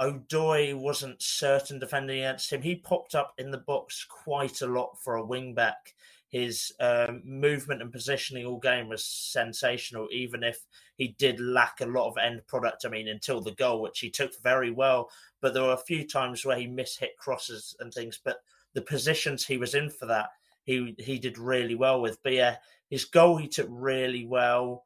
Odoi 0.03 0.75
wasn't 0.75 1.21
certain 1.21 1.79
defending 1.79 2.19
against 2.19 2.51
him. 2.51 2.61
He 2.61 2.75
popped 2.75 3.15
up 3.15 3.33
in 3.37 3.51
the 3.51 3.57
box 3.57 4.05
quite 4.09 4.61
a 4.61 4.67
lot 4.67 4.97
for 5.01 5.15
a 5.15 5.25
wing 5.25 5.53
back. 5.53 5.93
His 6.27 6.73
um, 6.79 7.21
movement 7.23 7.81
and 7.81 7.91
positioning 7.91 8.45
all 8.45 8.59
game 8.59 8.89
was 8.89 9.05
sensational, 9.05 10.07
even 10.11 10.43
if 10.43 10.65
he 10.97 11.15
did 11.19 11.39
lack 11.39 11.79
a 11.79 11.85
lot 11.85 12.09
of 12.09 12.17
end 12.17 12.41
product. 12.47 12.85
I 12.85 12.89
mean, 12.89 13.07
until 13.07 13.39
the 13.39 13.51
goal, 13.51 13.81
which 13.81 13.99
he 13.99 14.09
took 14.09 14.31
very 14.41 14.71
well, 14.71 15.09
but 15.41 15.53
there 15.53 15.63
were 15.63 15.73
a 15.73 15.77
few 15.77 16.07
times 16.07 16.43
where 16.43 16.57
he 16.57 16.67
mishit 16.67 17.15
crosses 17.19 17.75
and 17.79 17.93
things. 17.93 18.19
But 18.23 18.37
the 18.73 18.81
positions 18.81 19.45
he 19.45 19.57
was 19.57 19.75
in 19.75 19.89
for 19.89 20.07
that, 20.07 20.29
he 20.63 20.95
he 20.97 21.19
did 21.19 21.37
really 21.37 21.75
well 21.75 22.01
with. 22.01 22.17
But 22.23 22.33
yeah, 22.33 22.57
his 22.89 23.05
goal 23.05 23.37
he 23.37 23.47
took 23.47 23.67
really 23.69 24.25
well 24.25 24.83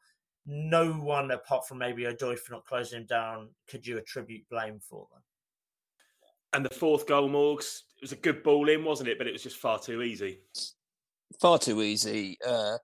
no 0.48 0.94
one 0.94 1.32
apart 1.32 1.68
from 1.68 1.78
maybe 1.78 2.04
Odoi 2.04 2.40
for 2.40 2.54
not 2.54 2.66
closing 2.66 3.02
him 3.02 3.06
down 3.06 3.50
could 3.70 3.86
you 3.86 3.98
attribute 3.98 4.48
blame 4.50 4.80
for 4.80 5.06
them. 5.12 5.22
And 6.54 6.66
the 6.66 6.74
fourth 6.74 7.06
goal, 7.06 7.30
Morgs, 7.30 7.82
it 7.98 8.02
was 8.02 8.14
a 8.14 8.18
good 8.18 8.42
ball 8.42 8.70
in, 8.70 8.86
wasn't 8.86 9.10
it? 9.10 9.18
But 9.18 9.28
it 9.28 9.34
was 9.34 9.44
just 9.44 9.58
far 9.58 9.78
too 9.78 10.02
easy. 10.02 10.40
Far 11.42 11.60
too 11.60 11.82
easy. 11.82 12.38
Uh, 12.46 12.78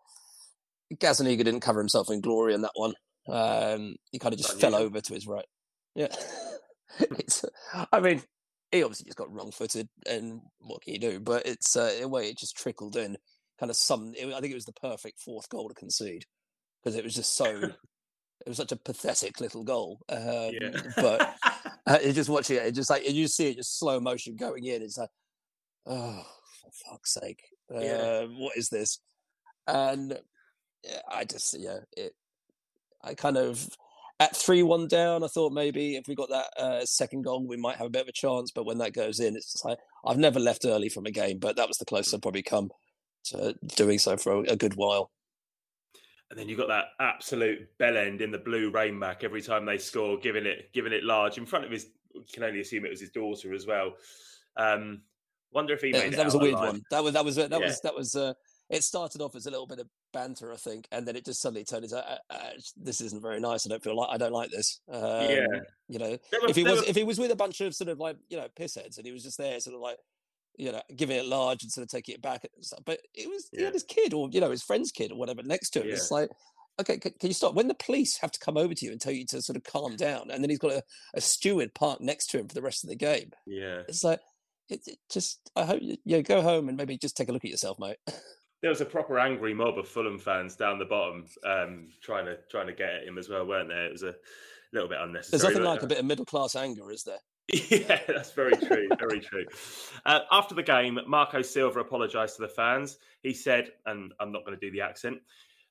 Gazzaniga 0.95 1.37
didn't 1.37 1.61
cover 1.61 1.79
himself 1.79 2.09
in 2.11 2.19
glory 2.19 2.53
on 2.53 2.61
that 2.61 2.71
one. 2.75 2.93
Um, 3.29 3.95
he 4.11 4.19
kind 4.19 4.33
of 4.33 4.39
just 4.39 4.59
fell 4.59 4.75
over 4.75 4.99
to 4.99 5.13
his 5.13 5.25
right. 5.25 5.45
Yeah. 5.95 6.13
it's, 6.99 7.45
I 7.93 8.01
mean, 8.01 8.21
he 8.73 8.83
obviously 8.83 9.05
just 9.05 9.17
got 9.17 9.31
wrong 9.31 9.51
footed, 9.51 9.87
and 10.05 10.41
what 10.59 10.81
can 10.81 10.93
you 10.93 10.99
do? 10.99 11.21
But 11.21 11.45
it's 11.45 11.77
uh, 11.77 11.93
in 11.97 12.03
a 12.03 12.07
way 12.09 12.27
it 12.27 12.37
just 12.37 12.57
trickled 12.57 12.97
in. 12.97 13.15
Kind 13.59 13.69
of 13.69 13.77
some. 13.77 14.13
I 14.19 14.41
think 14.41 14.51
it 14.51 14.55
was 14.55 14.65
the 14.65 14.73
perfect 14.73 15.21
fourth 15.21 15.47
goal 15.47 15.69
to 15.69 15.75
concede 15.75 16.25
because 16.83 16.97
it 16.97 17.03
was 17.03 17.15
just 17.15 17.35
so 17.35 17.45
it 18.45 18.49
was 18.49 18.57
such 18.57 18.71
a 18.71 18.77
pathetic 18.77 19.39
little 19.39 19.63
goal. 19.63 19.99
Um, 20.09 20.51
yeah. 20.61 20.81
but 20.97 21.35
uh, 21.87 21.99
just 22.11 22.29
watching 22.29 22.57
it, 22.57 22.65
it 22.65 22.75
just 22.75 22.89
like 22.89 23.09
you 23.09 23.27
see 23.27 23.49
it 23.49 23.57
just 23.57 23.79
slow 23.79 23.99
motion 23.99 24.35
going 24.35 24.65
in. 24.65 24.81
It's 24.81 24.97
like, 24.97 25.09
oh, 25.85 26.25
for 26.61 26.91
fuck's 26.91 27.13
sake, 27.13 27.43
uh, 27.73 27.79
yeah. 27.79 28.21
what 28.37 28.57
is 28.57 28.69
this? 28.69 28.99
And 29.67 30.19
I 31.09 31.23
just 31.25 31.57
yeah, 31.57 31.79
it. 31.95 32.13
I 33.01 33.13
kind 33.13 33.37
of 33.37 33.67
at 34.19 34.35
three 34.35 34.63
one 34.63 34.87
down. 34.87 35.23
I 35.23 35.27
thought 35.27 35.53
maybe 35.53 35.95
if 35.95 36.07
we 36.07 36.15
got 36.15 36.29
that 36.29 36.47
uh, 36.57 36.85
second 36.85 37.23
goal, 37.23 37.45
we 37.45 37.57
might 37.57 37.77
have 37.77 37.87
a 37.87 37.91
bit 37.91 38.03
of 38.03 38.07
a 38.09 38.13
chance. 38.13 38.51
But 38.51 38.65
when 38.65 38.77
that 38.79 38.93
goes 38.93 39.19
in, 39.19 39.35
it's 39.35 39.51
just 39.51 39.65
like 39.65 39.77
I've 40.05 40.17
never 40.17 40.39
left 40.39 40.65
early 40.65 40.89
from 40.89 41.05
a 41.05 41.11
game, 41.11 41.39
but 41.39 41.55
that 41.55 41.67
was 41.67 41.77
the 41.77 41.85
closest 41.85 42.11
mm. 42.11 42.17
I've 42.17 42.21
probably 42.21 42.43
come 42.43 42.71
to 43.25 43.55
doing 43.75 43.99
so 43.99 44.17
for 44.17 44.43
a 44.47 44.55
good 44.55 44.75
while. 44.75 45.11
And 46.33 46.39
then 46.39 46.49
you've 46.49 46.57
got 46.57 46.69
that 46.69 46.85
absolute 46.99 47.67
bell 47.77 47.95
end 47.95 48.19
in 48.19 48.31
the 48.31 48.39
blue 48.39 48.71
rainback 48.71 49.23
every 49.23 49.43
time 49.43 49.67
they 49.67 49.77
score, 49.77 50.17
giving 50.17 50.47
it 50.47 50.73
giving 50.73 50.91
it 50.91 51.03
large 51.03 51.37
in 51.37 51.45
front 51.45 51.63
of 51.63 51.69
his. 51.69 51.85
You 52.15 52.23
can 52.33 52.41
only 52.41 52.59
assume 52.59 52.87
it 52.87 52.89
was 52.89 53.01
his 53.01 53.11
daughter 53.11 53.53
as 53.53 53.67
well. 53.67 53.93
Um, 54.57 55.01
wonder 55.51 55.75
if 55.75 55.81
he 55.81 55.91
yeah, 55.91 56.09
that 56.09 56.25
was 56.25 56.33
a 56.33 56.39
weird 56.39 56.55
alive. 56.55 56.69
one. 56.69 56.81
That 56.89 57.03
was 57.03 57.13
that 57.13 57.23
was 57.23 57.35
that 57.35 57.51
yeah. 57.51 57.59
was 57.59 57.81
that 57.81 57.93
was. 57.93 58.15
Uh, 58.15 58.33
it 58.71 58.83
started 58.83 59.21
off 59.21 59.35
as 59.35 59.45
a 59.45 59.51
little 59.51 59.67
bit 59.67 59.77
of 59.77 59.87
banter, 60.11 60.51
I 60.51 60.55
think, 60.55 60.87
and 60.91 61.07
then 61.07 61.15
it 61.15 61.25
just 61.25 61.39
suddenly 61.39 61.65
turned 61.65 61.83
into 61.83 61.97
uh, 61.97 62.17
uh, 62.31 62.49
this 62.75 62.99
isn't 63.01 63.21
very 63.21 63.39
nice. 63.39 63.67
I 63.67 63.69
don't 63.69 63.83
feel 63.83 63.95
like 63.95 64.09
I 64.09 64.17
don't 64.17 64.33
like 64.33 64.49
this. 64.49 64.79
Um, 64.91 65.29
yeah, 65.29 65.45
you 65.87 65.99
know, 65.99 66.17
were, 66.41 66.49
if 66.49 66.55
he 66.55 66.63
was 66.63 66.79
were... 66.79 66.85
if 66.87 66.95
he 66.95 67.03
was 67.03 67.19
with 67.19 67.29
a 67.29 67.35
bunch 67.35 67.61
of 67.61 67.75
sort 67.75 67.89
of 67.89 67.99
like 67.99 68.17
you 68.29 68.37
know 68.37 68.47
pissheads 68.59 68.97
and 68.97 69.05
he 69.05 69.11
was 69.11 69.21
just 69.21 69.37
there, 69.37 69.59
sort 69.59 69.75
of 69.75 69.81
like 69.81 69.97
you 70.55 70.71
know, 70.71 70.81
giving 70.95 71.17
it 71.17 71.25
large 71.25 71.63
and 71.63 71.71
sort 71.71 71.83
of 71.83 71.89
taking 71.89 72.15
it 72.15 72.21
back. 72.21 72.45
But 72.85 72.99
it 73.13 73.29
was 73.29 73.49
yeah. 73.51 73.59
he 73.59 73.65
had 73.65 73.73
his 73.73 73.83
kid 73.83 74.13
or 74.13 74.29
you 74.31 74.41
know 74.41 74.51
his 74.51 74.63
friend's 74.63 74.91
kid 74.91 75.11
or 75.11 75.17
whatever 75.17 75.43
next 75.43 75.71
to 75.71 75.81
him. 75.81 75.87
Yeah. 75.87 75.93
It's 75.93 76.11
like 76.11 76.29
okay, 76.79 76.97
can, 76.97 77.13
can, 77.19 77.27
you 77.27 77.33
stop? 77.33 77.53
When 77.53 77.67
the 77.67 77.73
police 77.75 78.17
have 78.17 78.31
to 78.31 78.39
come 78.39 78.57
over 78.57 78.73
to 78.73 78.85
you 78.85 78.91
and 78.91 78.99
tell 78.99 79.13
you 79.13 79.25
to 79.27 79.41
sort 79.41 79.57
of 79.57 79.63
calm 79.63 79.95
down, 79.95 80.29
and 80.31 80.43
then 80.43 80.49
he's 80.49 80.59
got 80.59 80.71
a, 80.71 80.83
a 81.13 81.21
steward 81.21 81.73
parked 81.73 82.01
next 82.01 82.27
to 82.27 82.39
him 82.39 82.47
for 82.47 82.55
the 82.55 82.61
rest 82.61 82.83
of 82.83 82.89
the 82.89 82.95
game. 82.95 83.31
Yeah, 83.45 83.81
it's 83.87 84.03
like 84.03 84.19
it, 84.69 84.81
it 84.85 84.97
just. 85.09 85.39
I 85.55 85.65
hope 85.65 85.81
you, 85.81 85.97
you 86.05 86.21
go 86.23 86.41
home 86.41 86.69
and 86.69 86.77
maybe 86.77 86.97
just 86.97 87.17
take 87.17 87.29
a 87.29 87.31
look 87.31 87.45
at 87.45 87.51
yourself, 87.51 87.79
mate. 87.79 87.97
There 88.61 88.69
was 88.69 88.79
a 88.79 88.85
proper 88.85 89.19
angry 89.19 89.53
mob 89.53 89.77
of 89.77 89.89
Fulham 89.89 90.17
fans 90.17 90.55
down 90.55 90.79
the 90.79 90.85
bottom, 90.85 91.25
um, 91.45 91.89
trying 92.01 92.23
to 92.27 92.37
trying 92.49 92.67
to 92.67 92.73
get 92.73 92.91
at 92.91 93.03
him 93.03 93.17
as 93.17 93.27
well, 93.27 93.45
weren't 93.45 93.67
there? 93.67 93.87
It 93.87 93.91
was 93.91 94.03
a 94.03 94.15
little 94.71 94.87
bit 94.87 94.99
unnecessary. 95.01 95.41
There's 95.41 95.53
nothing 95.53 95.67
like 95.67 95.83
a 95.83 95.87
bit 95.87 95.99
of 95.99 96.05
middle 96.05 96.23
class 96.23 96.55
anger, 96.55 96.89
is 96.89 97.03
there? 97.03 97.19
Yeah, 97.47 97.99
that's 98.07 98.31
very 98.31 98.55
true. 98.55 98.87
Very 98.99 99.19
true. 99.19 99.45
Uh, 100.05 100.21
after 100.31 100.55
the 100.55 100.63
game, 100.63 100.99
Marco 101.07 101.41
Silva 101.41 101.81
apologised 101.81 102.37
to 102.37 102.43
the 102.43 102.47
fans. 102.47 102.97
He 103.21 103.33
said, 103.33 103.71
and 103.85 104.13
I'm 104.19 104.31
not 104.31 104.45
going 104.45 104.57
to 104.57 104.65
do 104.65 104.71
the 104.71 104.81
accent, 104.81 105.19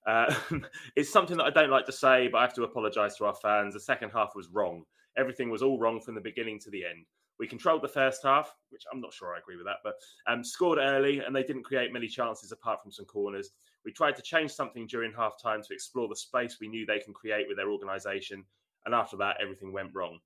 uh, 0.06 0.34
it's 0.96 1.10
something 1.10 1.36
that 1.36 1.44
I 1.44 1.50
don't 1.50 1.70
like 1.70 1.86
to 1.86 1.92
say, 1.92 2.28
but 2.28 2.38
I 2.38 2.42
have 2.42 2.54
to 2.54 2.64
apologise 2.64 3.16
to 3.16 3.24
our 3.26 3.34
fans. 3.34 3.74
The 3.74 3.80
second 3.80 4.10
half 4.10 4.34
was 4.34 4.48
wrong. 4.48 4.84
Everything 5.16 5.50
was 5.50 5.62
all 5.62 5.78
wrong 5.78 6.00
from 6.00 6.14
the 6.14 6.20
beginning 6.20 6.58
to 6.60 6.70
the 6.70 6.84
end. 6.84 7.06
We 7.38 7.46
controlled 7.46 7.82
the 7.82 7.88
first 7.88 8.22
half, 8.22 8.54
which 8.70 8.84
I'm 8.92 9.00
not 9.00 9.12
sure 9.12 9.34
I 9.34 9.38
agree 9.38 9.56
with 9.56 9.66
that, 9.66 9.78
but 9.82 9.94
um, 10.26 10.44
scored 10.44 10.78
early 10.78 11.20
and 11.20 11.34
they 11.34 11.42
didn't 11.42 11.64
create 11.64 11.92
many 11.92 12.06
chances 12.06 12.52
apart 12.52 12.82
from 12.82 12.92
some 12.92 13.06
corners. 13.06 13.50
We 13.84 13.92
tried 13.92 14.16
to 14.16 14.22
change 14.22 14.52
something 14.52 14.86
during 14.86 15.12
half 15.12 15.42
time 15.42 15.62
to 15.62 15.74
explore 15.74 16.08
the 16.08 16.16
space 16.16 16.58
we 16.60 16.68
knew 16.68 16.86
they 16.86 17.00
can 17.00 17.12
create 17.12 17.48
with 17.48 17.56
their 17.56 17.70
organisation. 17.70 18.44
And 18.86 18.94
after 18.94 19.16
that, 19.16 19.38
everything 19.40 19.72
went 19.72 19.90
wrong. 19.92 20.18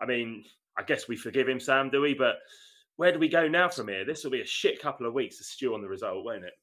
I 0.00 0.06
mean, 0.06 0.44
I 0.76 0.82
guess 0.82 1.08
we 1.08 1.16
forgive 1.16 1.48
him, 1.48 1.60
Sam, 1.60 1.90
do 1.90 2.00
we? 2.00 2.14
But 2.14 2.36
where 2.96 3.12
do 3.12 3.18
we 3.18 3.28
go 3.28 3.48
now 3.48 3.68
from 3.68 3.88
here? 3.88 4.04
This 4.04 4.24
will 4.24 4.30
be 4.30 4.40
a 4.40 4.46
shit 4.46 4.80
couple 4.80 5.06
of 5.06 5.14
weeks 5.14 5.38
to 5.38 5.44
stew 5.44 5.74
on 5.74 5.82
the 5.82 5.88
result, 5.88 6.24
won't 6.24 6.44
it? 6.44 6.54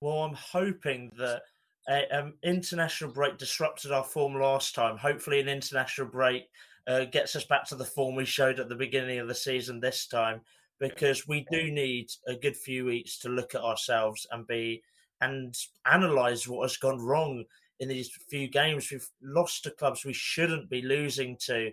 Well, 0.00 0.22
I'm 0.22 0.34
hoping 0.34 1.10
that 1.18 1.42
an 1.88 2.04
um, 2.12 2.34
international 2.42 3.12
break 3.12 3.38
disrupted 3.38 3.92
our 3.92 4.04
form 4.04 4.34
last 4.34 4.74
time. 4.74 4.96
Hopefully, 4.96 5.40
an 5.40 5.48
international 5.48 6.08
break 6.08 6.48
uh, 6.86 7.04
gets 7.04 7.36
us 7.36 7.44
back 7.44 7.66
to 7.66 7.74
the 7.74 7.84
form 7.84 8.14
we 8.14 8.24
showed 8.24 8.60
at 8.60 8.68
the 8.68 8.74
beginning 8.74 9.18
of 9.18 9.28
the 9.28 9.34
season 9.34 9.80
this 9.80 10.06
time, 10.06 10.40
because 10.78 11.28
we 11.28 11.46
do 11.50 11.70
need 11.70 12.10
a 12.26 12.34
good 12.34 12.56
few 12.56 12.86
weeks 12.86 13.18
to 13.18 13.28
look 13.28 13.54
at 13.54 13.62
ourselves 13.62 14.26
and 14.30 14.46
be 14.46 14.82
and 15.20 15.54
analyze 15.90 16.48
what 16.48 16.62
has 16.62 16.78
gone 16.78 16.98
wrong 16.98 17.44
in 17.80 17.88
these 17.88 18.10
few 18.28 18.48
games. 18.48 18.90
We've 18.90 19.08
lost 19.22 19.64
to 19.64 19.70
clubs 19.70 20.04
we 20.04 20.14
shouldn't 20.14 20.70
be 20.70 20.80
losing 20.80 21.36
to, 21.46 21.70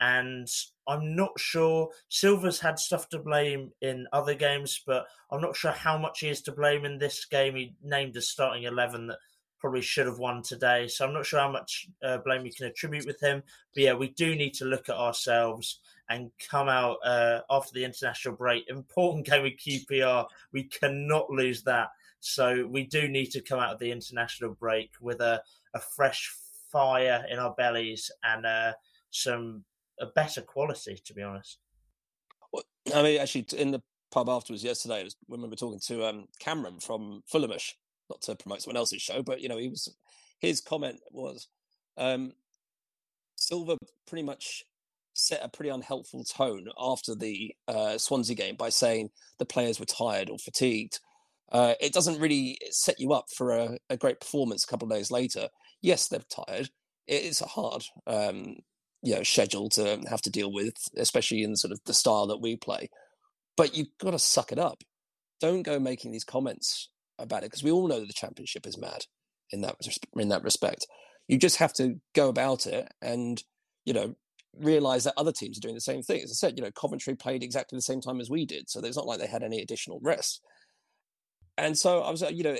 and 0.00 0.48
I'm 0.86 1.16
not 1.16 1.38
sure. 1.38 1.90
Silva's 2.08 2.60
had 2.60 2.78
stuff 2.78 3.08
to 3.10 3.18
blame 3.18 3.70
in 3.80 4.06
other 4.12 4.34
games, 4.34 4.82
but 4.86 5.06
I'm 5.30 5.40
not 5.40 5.56
sure 5.56 5.70
how 5.70 5.96
much 5.96 6.20
he 6.20 6.28
is 6.28 6.42
to 6.42 6.52
blame 6.52 6.84
in 6.84 6.98
this 6.98 7.24
game. 7.24 7.56
He 7.56 7.74
named 7.82 8.16
a 8.16 8.22
starting 8.22 8.64
11 8.64 9.06
that 9.08 9.18
probably 9.58 9.80
should 9.80 10.06
have 10.06 10.18
won 10.18 10.42
today. 10.42 10.88
So 10.88 11.06
I'm 11.06 11.14
not 11.14 11.24
sure 11.24 11.40
how 11.40 11.50
much 11.50 11.86
uh, 12.02 12.18
blame 12.18 12.44
you 12.44 12.52
can 12.52 12.66
attribute 12.66 13.06
with 13.06 13.20
him. 13.22 13.42
But 13.74 13.82
yeah, 13.82 13.94
we 13.94 14.08
do 14.10 14.34
need 14.34 14.52
to 14.54 14.66
look 14.66 14.88
at 14.88 14.96
ourselves 14.96 15.80
and 16.10 16.30
come 16.50 16.68
out 16.68 16.98
uh, 17.02 17.40
after 17.48 17.72
the 17.72 17.84
international 17.84 18.36
break. 18.36 18.68
Important 18.68 19.24
game 19.30 19.42
with 19.42 19.54
QPR. 19.54 20.26
We 20.52 20.64
cannot 20.64 21.30
lose 21.30 21.62
that. 21.62 21.88
So 22.20 22.66
we 22.66 22.84
do 22.84 23.08
need 23.08 23.30
to 23.32 23.40
come 23.40 23.58
out 23.58 23.72
of 23.72 23.78
the 23.78 23.90
international 23.90 24.54
break 24.54 24.90
with 25.00 25.20
a, 25.20 25.42
a 25.74 25.80
fresh 25.80 26.34
fire 26.70 27.24
in 27.30 27.38
our 27.38 27.54
bellies 27.54 28.10
and 28.22 28.44
uh, 28.44 28.72
some 29.10 29.64
a 30.00 30.06
better 30.14 30.42
quality, 30.42 31.00
to 31.04 31.14
be 31.14 31.22
honest. 31.22 31.58
Well, 32.52 32.64
I 32.94 33.02
mean, 33.02 33.20
actually, 33.20 33.46
in 33.56 33.70
the 33.70 33.82
pub 34.10 34.28
afterwards 34.28 34.64
yesterday, 34.64 35.04
was, 35.04 35.16
were 35.28 35.56
talking 35.56 35.80
to 35.86 36.06
um, 36.06 36.26
Cameron 36.38 36.80
from 36.80 37.22
Fulhamish, 37.32 37.72
not 38.10 38.22
to 38.22 38.36
promote 38.36 38.62
someone 38.62 38.76
else's 38.76 39.02
show, 39.02 39.22
but 39.22 39.40
you 39.40 39.48
know, 39.48 39.58
he 39.58 39.68
was 39.68 39.94
his 40.40 40.60
comment 40.60 41.00
was 41.10 41.48
um, 41.96 42.32
Silva 43.36 43.76
pretty 44.06 44.22
much 44.22 44.64
set 45.14 45.44
a 45.44 45.48
pretty 45.48 45.70
unhelpful 45.70 46.24
tone 46.24 46.66
after 46.78 47.14
the 47.14 47.54
uh, 47.68 47.96
Swansea 47.96 48.34
game 48.34 48.56
by 48.56 48.68
saying 48.68 49.10
the 49.38 49.44
players 49.44 49.78
were 49.78 49.86
tired 49.86 50.28
or 50.28 50.38
fatigued. 50.38 50.98
Uh, 51.52 51.74
it 51.80 51.92
doesn't 51.92 52.20
really 52.20 52.58
set 52.70 52.98
you 52.98 53.12
up 53.12 53.26
for 53.36 53.52
a, 53.52 53.78
a, 53.90 53.96
great 53.96 54.18
performance 54.18 54.64
a 54.64 54.66
couple 54.66 54.90
of 54.90 54.96
days 54.96 55.10
later. 55.10 55.48
Yes, 55.82 56.08
they're 56.08 56.20
tired. 56.28 56.68
It's 57.06 57.40
hard. 57.40 57.84
Um, 58.06 58.56
you 59.04 59.14
know 59.14 59.22
schedule 59.22 59.68
to 59.68 60.00
have 60.08 60.22
to 60.22 60.30
deal 60.30 60.50
with, 60.50 60.74
especially 60.96 61.42
in 61.42 61.56
sort 61.56 61.72
of 61.72 61.80
the 61.84 61.94
style 61.94 62.26
that 62.28 62.40
we 62.40 62.56
play. 62.56 62.88
But 63.56 63.76
you've 63.76 63.96
got 64.00 64.12
to 64.12 64.18
suck 64.18 64.50
it 64.50 64.58
up. 64.58 64.82
Don't 65.40 65.62
go 65.62 65.78
making 65.78 66.10
these 66.10 66.24
comments 66.24 66.88
about 67.18 67.42
it 67.42 67.50
because 67.50 67.62
we 67.62 67.70
all 67.70 67.86
know 67.86 68.00
that 68.00 68.06
the 68.06 68.14
championship 68.14 68.66
is 68.66 68.78
mad 68.78 69.04
in 69.50 69.60
that 69.60 69.76
in 70.16 70.30
that 70.30 70.42
respect. 70.42 70.86
You 71.28 71.38
just 71.38 71.58
have 71.58 71.74
to 71.74 72.00
go 72.14 72.28
about 72.28 72.66
it 72.66 72.90
and 73.02 73.42
you 73.84 73.92
know 73.92 74.14
realize 74.58 75.04
that 75.04 75.14
other 75.16 75.32
teams 75.32 75.58
are 75.58 75.60
doing 75.60 75.74
the 75.74 75.80
same 75.80 76.02
thing. 76.02 76.22
As 76.22 76.30
I 76.30 76.34
said, 76.34 76.54
you 76.56 76.64
know 76.64 76.70
Coventry 76.70 77.14
played 77.14 77.42
exactly 77.42 77.76
the 77.76 77.82
same 77.82 78.00
time 78.00 78.20
as 78.20 78.30
we 78.30 78.46
did, 78.46 78.70
so 78.70 78.80
it's 78.80 78.96
not 78.96 79.06
like 79.06 79.20
they 79.20 79.26
had 79.26 79.42
any 79.42 79.60
additional 79.60 80.00
rest. 80.02 80.40
And 81.56 81.78
so 81.78 82.00
I 82.00 82.10
was, 82.10 82.22
uh, 82.22 82.28
you 82.28 82.42
know, 82.42 82.56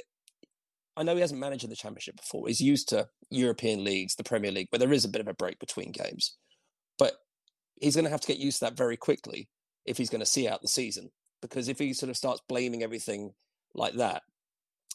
I 0.97 1.03
know 1.03 1.15
he 1.15 1.21
hasn't 1.21 1.41
managed 1.41 1.65
in 1.65 1.71
the 1.71 1.77
championship 1.77 2.17
before. 2.17 2.47
He's 2.47 2.61
used 2.61 2.89
to 2.91 3.09
European 3.31 3.83
leagues, 3.85 4.15
the 4.15 4.25
Premier 4.25 4.53
League, 4.53 4.69
where 4.71 4.79
there 4.79 4.93
is 4.93 5.05
a 5.05 5.09
bit 5.09 5.21
of 5.21 5.29
a 5.29 5.35
break 5.35 5.59
between 5.59 5.91
games. 5.91 6.37
But 6.99 7.15
he's 7.81 7.97
going 7.97 8.05
to 8.05 8.11
have 8.11 8.21
to 8.21 8.29
get 8.29 8.39
used 8.39 8.61
to 8.61 8.67
that 8.67 8.77
very 8.77 8.97
quickly 8.97 9.49
if 9.87 9.97
he's 9.97 10.11
going 10.11 10.21
to 10.21 10.27
see 10.27 10.47
out 10.49 10.63
the 10.63 10.69
season. 10.69 11.11
Because 11.43 11.69
if 11.69 11.79
he 11.79 11.93
sort 11.93 12.11
of 12.11 12.17
starts 12.17 12.41
blaming 12.49 12.83
everything 12.83 13.33
like 13.75 13.95
that 13.95 14.23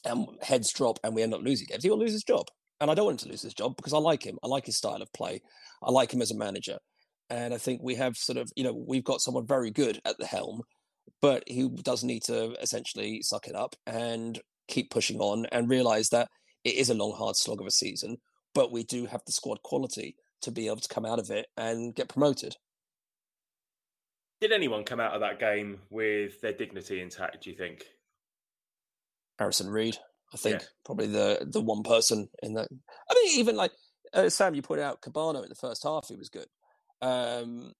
and 0.05 0.27
heads 0.41 0.71
drop 0.71 0.99
and 1.03 1.13
we 1.13 1.21
end 1.21 1.33
up 1.33 1.41
losing 1.41 1.67
games, 1.69 1.83
he 1.83 1.89
will 1.89 1.99
lose 1.99 2.13
his 2.13 2.23
job. 2.23 2.47
And 2.79 2.89
I 2.89 2.93
don't 2.93 3.05
want 3.05 3.21
him 3.21 3.27
to 3.27 3.31
lose 3.31 3.41
his 3.41 3.53
job 3.53 3.75
because 3.75 3.93
I 3.93 3.97
like 3.97 4.23
him. 4.23 4.39
I 4.41 4.47
like 4.47 4.65
his 4.65 4.77
style 4.77 5.01
of 5.01 5.12
play. 5.12 5.41
I 5.83 5.91
like 5.91 6.13
him 6.13 6.21
as 6.21 6.31
a 6.31 6.38
manager. 6.38 6.77
And 7.29 7.53
I 7.53 7.57
think 7.57 7.81
we 7.83 7.95
have 7.95 8.15
sort 8.15 8.38
of, 8.38 8.49
you 8.55 8.63
know, 8.63 8.73
we've 8.73 9.03
got 9.03 9.21
someone 9.21 9.45
very 9.45 9.69
good 9.69 9.99
at 10.05 10.17
the 10.17 10.25
helm, 10.25 10.62
but 11.21 11.43
he 11.45 11.67
does 11.67 12.03
need 12.03 12.23
to 12.23 12.55
essentially 12.62 13.21
suck 13.21 13.47
it 13.47 13.55
up 13.55 13.75
and 13.85 14.39
keep 14.69 14.89
pushing 14.89 15.19
on 15.19 15.45
and 15.51 15.69
realize 15.69 16.10
that 16.10 16.29
it 16.63 16.75
is 16.75 16.89
a 16.89 16.93
long, 16.93 17.13
hard 17.13 17.36
slog 17.36 17.62
of 17.62 17.67
a 17.67 17.71
season, 17.71 18.17
but 18.53 18.71
we 18.71 18.84
do 18.84 19.05
have 19.05 19.21
the 19.25 19.32
squad 19.32 19.62
quality 19.63 20.15
to 20.41 20.51
be 20.51 20.67
able 20.67 20.77
to 20.77 20.93
come 20.93 21.05
out 21.05 21.19
of 21.19 21.29
it 21.29 21.47
and 21.58 21.95
get 21.95 22.10
promoted. 22.10 22.55
Did 24.41 24.53
anyone 24.53 24.86
come 24.86 25.01
out 25.01 25.13
of 25.13 25.21
that 25.21 25.39
game 25.39 25.79
with 25.89 26.39
their 26.39 26.53
dignity 26.53 27.01
intact, 27.01 27.43
do 27.43 27.49
you 27.49 27.58
think? 27.58 27.86
Harrison 29.38 29.69
Reed, 29.69 29.97
I 30.34 30.38
think, 30.38 30.62
yeah. 30.62 30.67
probably 30.86 31.08
the 31.08 31.47
the 31.49 31.62
one 31.62 31.84
person 31.84 32.29
in 32.43 32.53
that. 32.53 32.67
I 33.10 33.13
mean, 33.13 33.39
even 33.39 33.55
like 33.55 33.71
uh, 34.13 34.29
Sam, 34.29 34.55
you 34.55 34.62
pointed 34.62 34.84
out 34.84 35.01
Kebano 35.01 35.43
in 35.43 35.49
the 35.49 35.55
first 35.55 35.84
half, 35.84 36.08
he 36.08 36.15
was 36.15 36.29
good. 36.29 36.47
Um, 37.01 37.73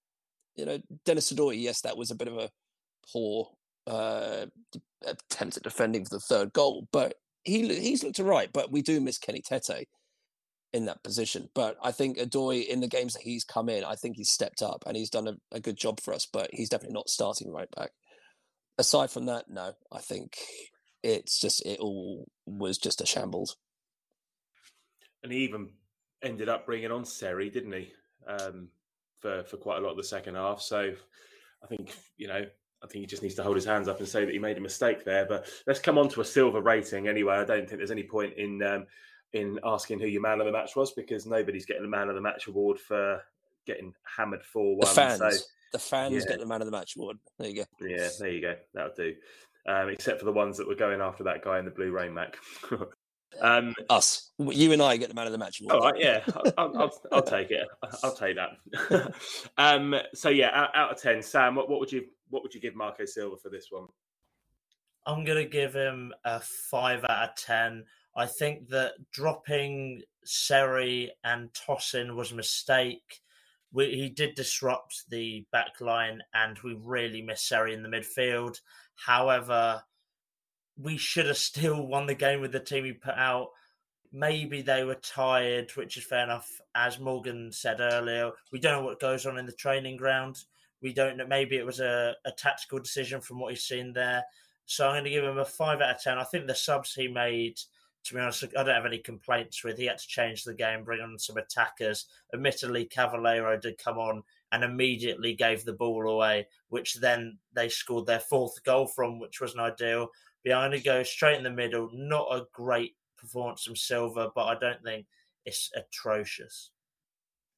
you 0.56 0.66
know, 0.66 0.80
Denis 1.06 1.32
Odoi, 1.32 1.62
yes, 1.62 1.82
that 1.82 1.98
was 1.98 2.12
a 2.12 2.16
bit 2.16 2.28
of 2.28 2.38
a 2.38 2.50
poor 3.12 3.50
uh, 3.90 4.46
attempt 5.06 5.58
at 5.58 5.64
defending 5.64 6.06
for 6.06 6.16
the 6.16 6.20
third 6.20 6.54
goal, 6.54 6.88
but 6.92 7.16
he 7.44 7.68
he's 7.74 8.04
looked 8.04 8.20
right. 8.20 8.50
But 8.52 8.72
we 8.72 8.82
do 8.82 9.02
miss 9.02 9.18
Kenny 9.18 9.42
Tete 9.42 9.88
in 10.72 10.86
that 10.86 11.04
position. 11.04 11.50
But 11.56 11.78
I 11.84 11.92
think 11.92 12.18
Odoi, 12.18 12.66
in 12.68 12.80
the 12.80 12.88
games 12.88 13.14
that 13.14 13.24
he's 13.24 13.44
come 13.44 13.70
in, 13.70 13.84
I 13.84 13.96
think 13.96 14.18
he's 14.18 14.30
stepped 14.30 14.62
up 14.62 14.84
and 14.86 14.96
he's 14.96 15.10
done 15.10 15.28
a, 15.28 15.36
a 15.52 15.60
good 15.60 15.78
job 15.78 16.00
for 16.00 16.14
us. 16.14 16.28
But 16.32 16.50
he's 16.54 16.70
definitely 16.70 16.94
not 16.94 17.10
starting 17.10 17.52
right 17.52 17.70
back. 17.76 17.92
Aside 18.78 19.10
from 19.10 19.26
that, 19.26 19.50
no, 19.50 19.74
I 19.92 20.00
think 20.00 20.38
it's 21.04 21.40
just 21.40 21.66
it 21.66 21.80
all 21.80 22.28
was 22.46 22.78
just 22.78 23.02
a 23.02 23.06
shambles. 23.06 23.58
And 25.24 25.32
he 25.32 25.40
even 25.40 25.70
ended 26.22 26.48
up 26.48 26.66
bringing 26.66 26.92
on 26.92 27.04
Seri, 27.06 27.50
didn't 27.50 27.74
he? 27.74 27.92
Um, 28.28 28.70
for 29.22 29.44
for 29.44 29.58
quite 29.58 29.80
a 29.80 29.82
lot 29.82 29.92
of 29.92 29.98
the 29.98 30.04
second 30.04 30.36
half. 30.36 30.62
So 30.62 30.94
I 31.64 31.68
think 31.68 31.94
you 32.18 32.28
know 32.28 32.46
I 32.84 32.88
think 32.88 33.02
he 33.02 33.08
just 33.08 33.24
needs 33.24 33.36
to 33.36 33.44
hold 33.44 33.56
his 33.56 33.66
hands 33.66 33.88
up 33.88 34.00
and 34.00 34.08
say 34.08 34.24
that 34.26 34.32
he 34.32 34.40
made 34.40 34.58
a 34.58 34.62
mistake 34.62 35.04
there. 35.04 35.26
But 35.26 35.48
let's 35.68 35.80
come 35.80 35.98
on 35.98 36.10
to 36.10 36.22
a 36.22 36.26
Silva 36.26 36.62
rating 36.62 37.08
anyway. 37.08 37.36
I 37.36 37.44
don't 37.44 37.68
think 37.68 37.80
there's 37.80 37.92
any 37.92 38.04
point 38.04 38.34
in 38.38 38.64
um, 38.64 38.86
in 39.34 39.60
asking 39.64 40.00
who 40.00 40.08
your 40.08 40.22
man 40.22 40.40
of 40.40 40.46
the 40.46 40.52
match 40.52 40.76
was 40.76 40.92
because 40.92 41.26
nobody's 41.26 41.66
getting 41.66 41.84
the 41.84 41.90
man 41.90 42.10
of 42.10 42.16
the 42.16 42.22
match 42.22 42.48
award 42.48 42.80
for 42.80 43.22
getting 43.66 43.94
hammered 44.18 44.44
four 44.44 44.78
one. 44.78 44.80
The 44.80 44.88
fans, 44.88 45.20
so, 45.20 45.46
the 45.74 45.80
fans 45.80 46.14
yeah. 46.14 46.32
get 46.32 46.40
the 46.40 46.46
man 46.46 46.62
of 46.62 46.66
the 46.66 46.72
match 46.72 46.96
award. 46.96 47.18
There 47.38 47.50
you 47.50 47.56
go. 47.56 47.88
Yeah, 47.88 48.10
there 48.20 48.30
you 48.30 48.42
go. 48.42 48.56
That'll 48.74 48.94
do. 48.96 49.16
Um, 49.68 49.90
except 49.90 50.20
for 50.20 50.26
the 50.26 50.32
ones 50.32 50.58
that 50.58 50.68
were 50.68 50.76
going 50.76 51.02
after 51.02 51.24
that 51.26 51.44
guy 51.44 51.60
in 51.60 51.66
the 51.66 51.72
blue 51.72 51.92
rain, 51.92 52.14
Mac. 52.14 52.38
Um, 53.42 53.76
Us, 53.90 54.32
you 54.40 54.74
and 54.74 54.82
I 54.82 54.98
get 54.98 55.10
the 55.10 55.16
man 55.16 55.28
of 55.28 55.32
the 55.32 55.38
match. 55.38 55.62
All 55.70 55.80
right, 55.80 55.94
yeah, 55.98 56.24
I'll, 56.58 56.78
I'll, 56.78 56.92
I'll, 57.12 57.22
take 57.22 57.52
it. 57.52 57.68
I'll 58.04 58.16
take 58.16 58.38
that. 58.38 59.14
um, 59.58 59.96
so 60.14 60.30
yeah, 60.30 60.50
out, 60.52 60.76
out, 60.76 60.92
of 60.92 61.02
ten, 61.02 61.22
Sam, 61.22 61.56
what, 61.56 61.70
what 61.70 61.80
would 61.80 61.92
you 61.92 62.06
what 62.30 62.44
would 62.44 62.54
you 62.54 62.62
give 62.62 62.76
Marco 62.76 63.06
Silva 63.06 63.38
for 63.38 63.50
this 63.50 63.68
one? 63.70 63.88
I'm 65.06 65.24
gonna 65.24 65.46
give 65.46 65.74
him 65.74 66.14
a 66.24 66.40
five 66.40 67.04
out 67.06 67.30
of 67.30 67.36
ten. 67.36 67.86
I 68.16 68.26
think 68.26 68.70
that 68.70 68.94
dropping 69.12 70.02
Seri 70.26 71.12
and 71.24 71.50
Tosin 71.54 72.16
was 72.16 72.32
a 72.32 72.36
mistake. 72.36 73.22
We, 73.72 73.96
he 73.96 74.10
did 74.10 74.36
disrupt 74.36 75.10
the 75.10 75.46
back 75.52 75.80
line, 75.80 76.22
and 76.34 76.58
we 76.60 76.78
really 76.84 77.22
missed 77.22 77.48
Seri 77.48 77.74
in 77.74 77.84
the 77.84 77.90
midfield. 77.90 78.60
However, 78.96 79.84
we 80.78 80.98
should 80.98 81.28
have 81.28 81.38
still 81.38 81.86
won 81.86 82.08
the 82.08 82.16
game 82.16 82.42
with 82.42 82.52
the 82.52 82.60
team 82.60 82.84
we 82.84 82.94
put 82.94 83.16
out. 83.16 83.50
Maybe 84.12 84.62
they 84.62 84.84
were 84.84 84.96
tired, 84.96 85.72
which 85.76 85.98
is 85.98 86.04
fair 86.04 86.24
enough. 86.24 86.50
As 86.74 87.00
Morgan 87.00 87.52
said 87.52 87.80
earlier, 87.80 88.32
we 88.52 88.60
don't 88.60 88.82
know 88.82 88.86
what 88.86 89.00
goes 89.00 89.26
on 89.26 89.38
in 89.38 89.46
the 89.46 89.52
training 89.52 89.98
ground. 89.98 90.44
We 90.82 90.94
don't 90.94 91.18
know. 91.18 91.28
Maybe 91.28 91.58
it 91.58 91.66
was 91.66 91.80
a, 91.80 92.16
a 92.26 92.32
tactical 92.32 92.80
decision 92.80 93.22
from 93.22 93.40
what 93.40 93.52
he's 93.52 93.64
seen 93.64 93.94
there. 93.94 94.24
So 94.66 94.88
I'm 94.88 94.94
going 94.94 95.06
to 95.06 95.10
give 95.10 95.24
him 95.24 95.40
a 95.40 95.46
five 95.46 95.82
out 95.82 95.96
of 95.96 96.02
ten. 96.02 96.18
I 96.18 96.24
think 96.24 96.48
the 96.48 96.56
subs 96.56 96.94
he 96.94 97.08
made, 97.08 97.60
to 98.06 98.14
be 98.14 98.20
honest, 98.20 98.44
I 98.58 98.64
don't 98.64 98.76
have 98.76 98.86
any 98.86 99.00
complaints 99.00 99.64
with. 99.64 99.78
He 99.78 99.86
had 99.86 99.98
to 99.98 100.08
change 100.08 100.44
the 100.44 100.54
game, 100.54 100.84
bring 100.84 101.02
on 101.02 101.18
some 101.18 101.38
attackers. 101.38 102.06
Admittedly, 102.34 102.86
Cavaleiro 102.86 103.60
did 103.60 103.78
come 103.78 103.98
on 103.98 104.24
and 104.52 104.64
immediately 104.64 105.34
gave 105.34 105.66
the 105.66 105.74
ball 105.74 106.10
away, 106.10 106.48
which 106.70 106.96
then 106.96 107.38
they 107.54 107.68
scored 107.68 108.06
their 108.06 108.20
fourth 108.20 108.64
goal 108.64 108.88
from, 108.88 109.20
which 109.20 109.42
wasn't 109.42 109.62
ideal. 109.62 110.08
Behind 110.44 110.74
it 110.74 110.86
goes 110.86 111.10
straight 111.10 111.38
in 111.38 111.44
the 111.44 111.50
middle. 111.50 111.90
Not 111.94 112.34
a 112.34 112.46
great 112.54 112.96
performance 113.18 113.64
from 113.64 113.76
Silva, 113.76 114.32
but 114.34 114.46
I 114.46 114.58
don't 114.58 114.82
think 114.84 115.06
it's 115.46 115.72
atrocious. 115.76 116.72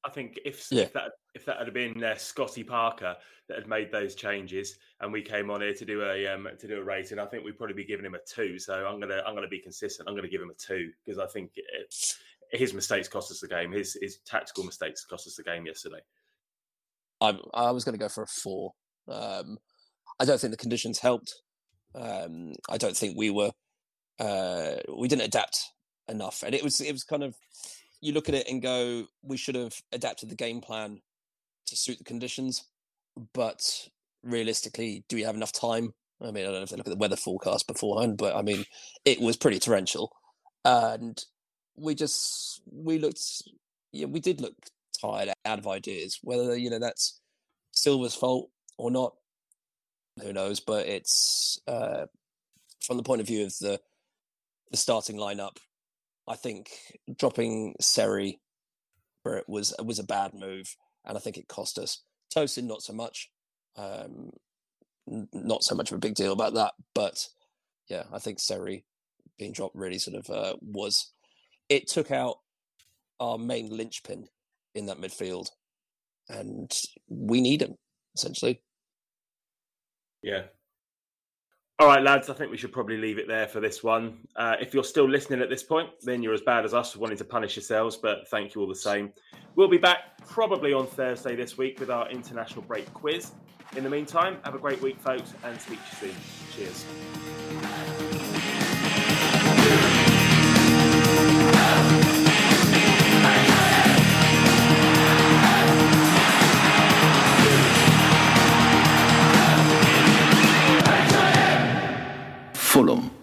I 0.04 0.10
think 0.10 0.40
if, 0.44 0.68
yeah. 0.72 0.84
if 0.84 0.94
that 0.94 1.12
if 1.34 1.46
that 1.46 1.58
had 1.58 1.74
been 1.74 2.04
uh, 2.04 2.16
Scotty 2.16 2.64
Parker 2.64 3.16
that 3.48 3.58
had 3.58 3.68
made 3.68 3.92
those 3.92 4.16
changes, 4.16 4.78
and 5.00 5.12
we 5.12 5.22
came 5.22 5.50
on 5.50 5.62
here 5.62 5.74
to 5.74 5.86
do 5.86 6.04
a 6.04 6.28
um, 6.28 6.48
to 6.60 6.68
do 6.68 6.80
a 6.80 6.84
rating, 6.84 7.20
I 7.20 7.26
think 7.26 7.44
we'd 7.44 7.58
probably 7.58 7.76
be 7.76 7.86
giving 7.86 8.06
him 8.06 8.16
a 8.16 8.20
two. 8.20 8.60
So 8.60 8.74
I'm 8.74 9.00
gonna 9.00 9.22
I'm 9.26 9.36
gonna 9.36 9.48
be 9.48 9.60
consistent. 9.60 10.10
I'm 10.10 10.16
gonna 10.16 10.28
give 10.28 10.42
him 10.42 10.50
a 10.50 10.54
two 10.54 10.92
because 11.06 11.20
I 11.20 11.28
think 11.28 11.52
it, 11.56 11.96
his 12.52 12.74
mistakes 12.74 13.08
cost 13.08 13.32
us 13.32 13.40
the 13.40 13.48
game. 13.48 13.72
His 13.72 13.98
his 14.02 14.18
tactical 14.26 14.64
mistakes 14.64 15.06
cost 15.06 15.28
us 15.28 15.36
the 15.36 15.44
game 15.44 15.66
yesterday. 15.66 16.02
I 17.22 17.38
I 17.54 17.72
was 17.72 17.86
to 17.86 17.98
go 17.98 18.10
for 18.10 18.24
a 18.24 18.28
four. 18.28 18.74
Um, 19.08 19.58
I 20.20 20.26
don't 20.26 20.40
think 20.40 20.52
the 20.52 20.58
conditions 20.58 21.00
helped. 21.00 21.34
Um, 21.96 22.54
I 22.70 22.78
don't 22.78 22.96
think 22.96 23.18
we 23.18 23.30
were 23.30 23.52
uh, 24.20 24.76
we 24.98 25.08
didn't 25.08 25.26
adapt 25.26 25.60
enough, 26.10 26.44
and 26.44 26.54
it 26.54 26.64
was 26.64 26.82
it 26.82 26.92
was 26.92 27.04
kind 27.04 27.24
of 27.24 27.36
you 28.02 28.14
look 28.14 28.28
at 28.28 28.36
it 28.36 28.48
and 28.50 28.62
go, 28.62 29.06
we 29.22 29.38
should 29.38 29.56
have 29.56 29.76
adapted 29.92 30.30
the 30.30 30.36
game 30.36 30.60
plan 30.60 31.00
to 31.72 31.76
suit 31.78 31.98
the 31.98 32.04
conditions, 32.04 32.66
but 33.34 33.62
realistically, 34.24 35.04
do 35.10 35.16
we 35.16 35.24
have 35.24 35.36
enough 35.36 35.52
time? 35.52 35.94
I 36.22 36.32
mean, 36.32 36.44
I 36.44 36.48
don't 36.48 36.56
know 36.56 36.62
if 36.62 36.70
they 36.70 36.78
look 36.78 36.88
at 36.88 36.92
the 36.92 36.98
weather 36.98 37.16
forecast 37.16 37.68
beforehand, 37.68 38.18
but 38.18 38.36
I 38.36 38.44
mean, 38.44 38.64
it 39.06 39.20
was 39.20 39.38
pretty 39.38 39.58
torrential, 39.60 40.12
and 40.64 41.20
we 41.76 41.96
just 41.96 42.62
we 42.72 43.00
looked, 43.00 43.22
yeah, 43.92 44.06
we 44.06 44.20
did 44.20 44.40
look 44.40 44.54
tired, 45.02 45.30
out 45.46 45.60
of 45.60 45.68
ideas. 45.68 46.20
Whether 46.22 46.56
you 46.56 46.70
know 46.70 46.80
that's 46.80 47.20
Silva's 47.72 48.14
fault 48.14 48.52
or 48.78 48.92
not, 48.92 49.14
who 50.22 50.32
knows? 50.32 50.60
But 50.60 50.86
it's 50.88 51.60
uh, 51.68 52.06
from 52.86 52.98
the 52.98 53.04
point 53.04 53.22
of 53.22 53.28
view 53.28 53.46
of 53.46 53.54
the 53.60 53.80
the 54.70 54.78
starting 54.78 55.18
lineup. 55.18 55.58
I 56.28 56.36
think 56.36 56.70
dropping 57.18 57.76
Seri 57.82 58.40
for 59.24 59.38
it 59.38 59.46
was 59.48 59.74
was 59.84 60.00
a 60.00 60.04
bad 60.04 60.34
move, 60.34 60.76
and 61.06 61.18
I 61.18 61.20
think 61.20 61.38
it 61.38 61.48
cost 61.48 61.78
us. 61.78 62.04
Tosin, 62.36 62.64
not 62.64 62.82
so 62.82 62.94
much. 62.94 63.30
Um, 63.76 64.32
not 65.34 65.64
so 65.64 65.76
much 65.76 65.92
of 65.92 65.98
a 65.98 66.00
big 66.00 66.16
deal 66.16 66.32
about 66.32 66.54
that, 66.54 66.74
but 66.94 67.28
yeah, 67.90 68.04
I 68.14 68.20
think 68.20 68.40
Seri 68.40 68.86
being 69.38 69.52
dropped 69.52 69.76
really 69.76 70.00
sort 70.00 70.18
of 70.18 70.30
uh, 70.30 70.56
was. 70.62 71.12
It 71.70 71.88
took 71.88 72.12
out 72.12 72.36
our 73.20 73.38
main 73.38 73.70
linchpin 73.70 74.28
in 74.76 74.86
that 74.88 75.00
midfield, 75.00 75.48
and 76.30 76.72
we 77.08 77.42
need 77.42 77.62
him 77.62 77.76
essentially. 78.16 78.62
Yeah. 80.22 80.44
All 81.82 81.88
right, 81.88 82.04
lads, 82.04 82.30
I 82.30 82.36
think 82.36 82.52
we 82.52 82.58
should 82.58 82.72
probably 82.72 82.98
leave 82.98 83.18
it 83.18 83.28
there 83.28 83.48
for 83.48 83.60
this 83.60 83.82
one. 83.82 84.20
Uh, 84.36 84.56
if 84.62 84.72
you're 84.72 84.84
still 84.84 85.10
listening 85.10 85.42
at 85.42 85.50
this 85.50 85.64
point, 85.64 85.90
then 86.04 86.22
you're 86.22 86.36
as 86.36 86.42
bad 86.42 86.64
as 86.64 86.76
us 86.76 86.94
for 86.94 87.00
wanting 87.00 87.18
to 87.18 87.26
punish 87.26 87.56
yourselves, 87.56 87.98
but 87.98 88.28
thank 88.30 88.54
you 88.54 88.62
all 88.62 88.68
the 88.68 88.76
same. 88.76 89.12
We'll 89.56 89.68
be 89.68 89.80
back 89.80 90.24
probably 90.28 90.74
on 90.74 90.86
Thursday 90.86 91.36
this 91.36 91.58
week 91.58 91.80
with 91.80 91.90
our 91.90 92.08
international 92.12 92.62
break 92.62 92.94
quiz. 92.94 93.32
In 93.76 93.84
the 93.84 93.90
meantime, 93.90 94.38
have 94.44 94.54
a 94.54 94.60
great 94.60 94.80
week, 94.80 95.02
folks, 95.02 95.34
and 95.44 95.60
speak 95.60 95.80
to 96.00 96.06
you 96.06 96.14
soon. 96.14 96.16
Cheers. 96.56 96.86
Cheers. 101.90 102.01
Fulham. 112.72 113.21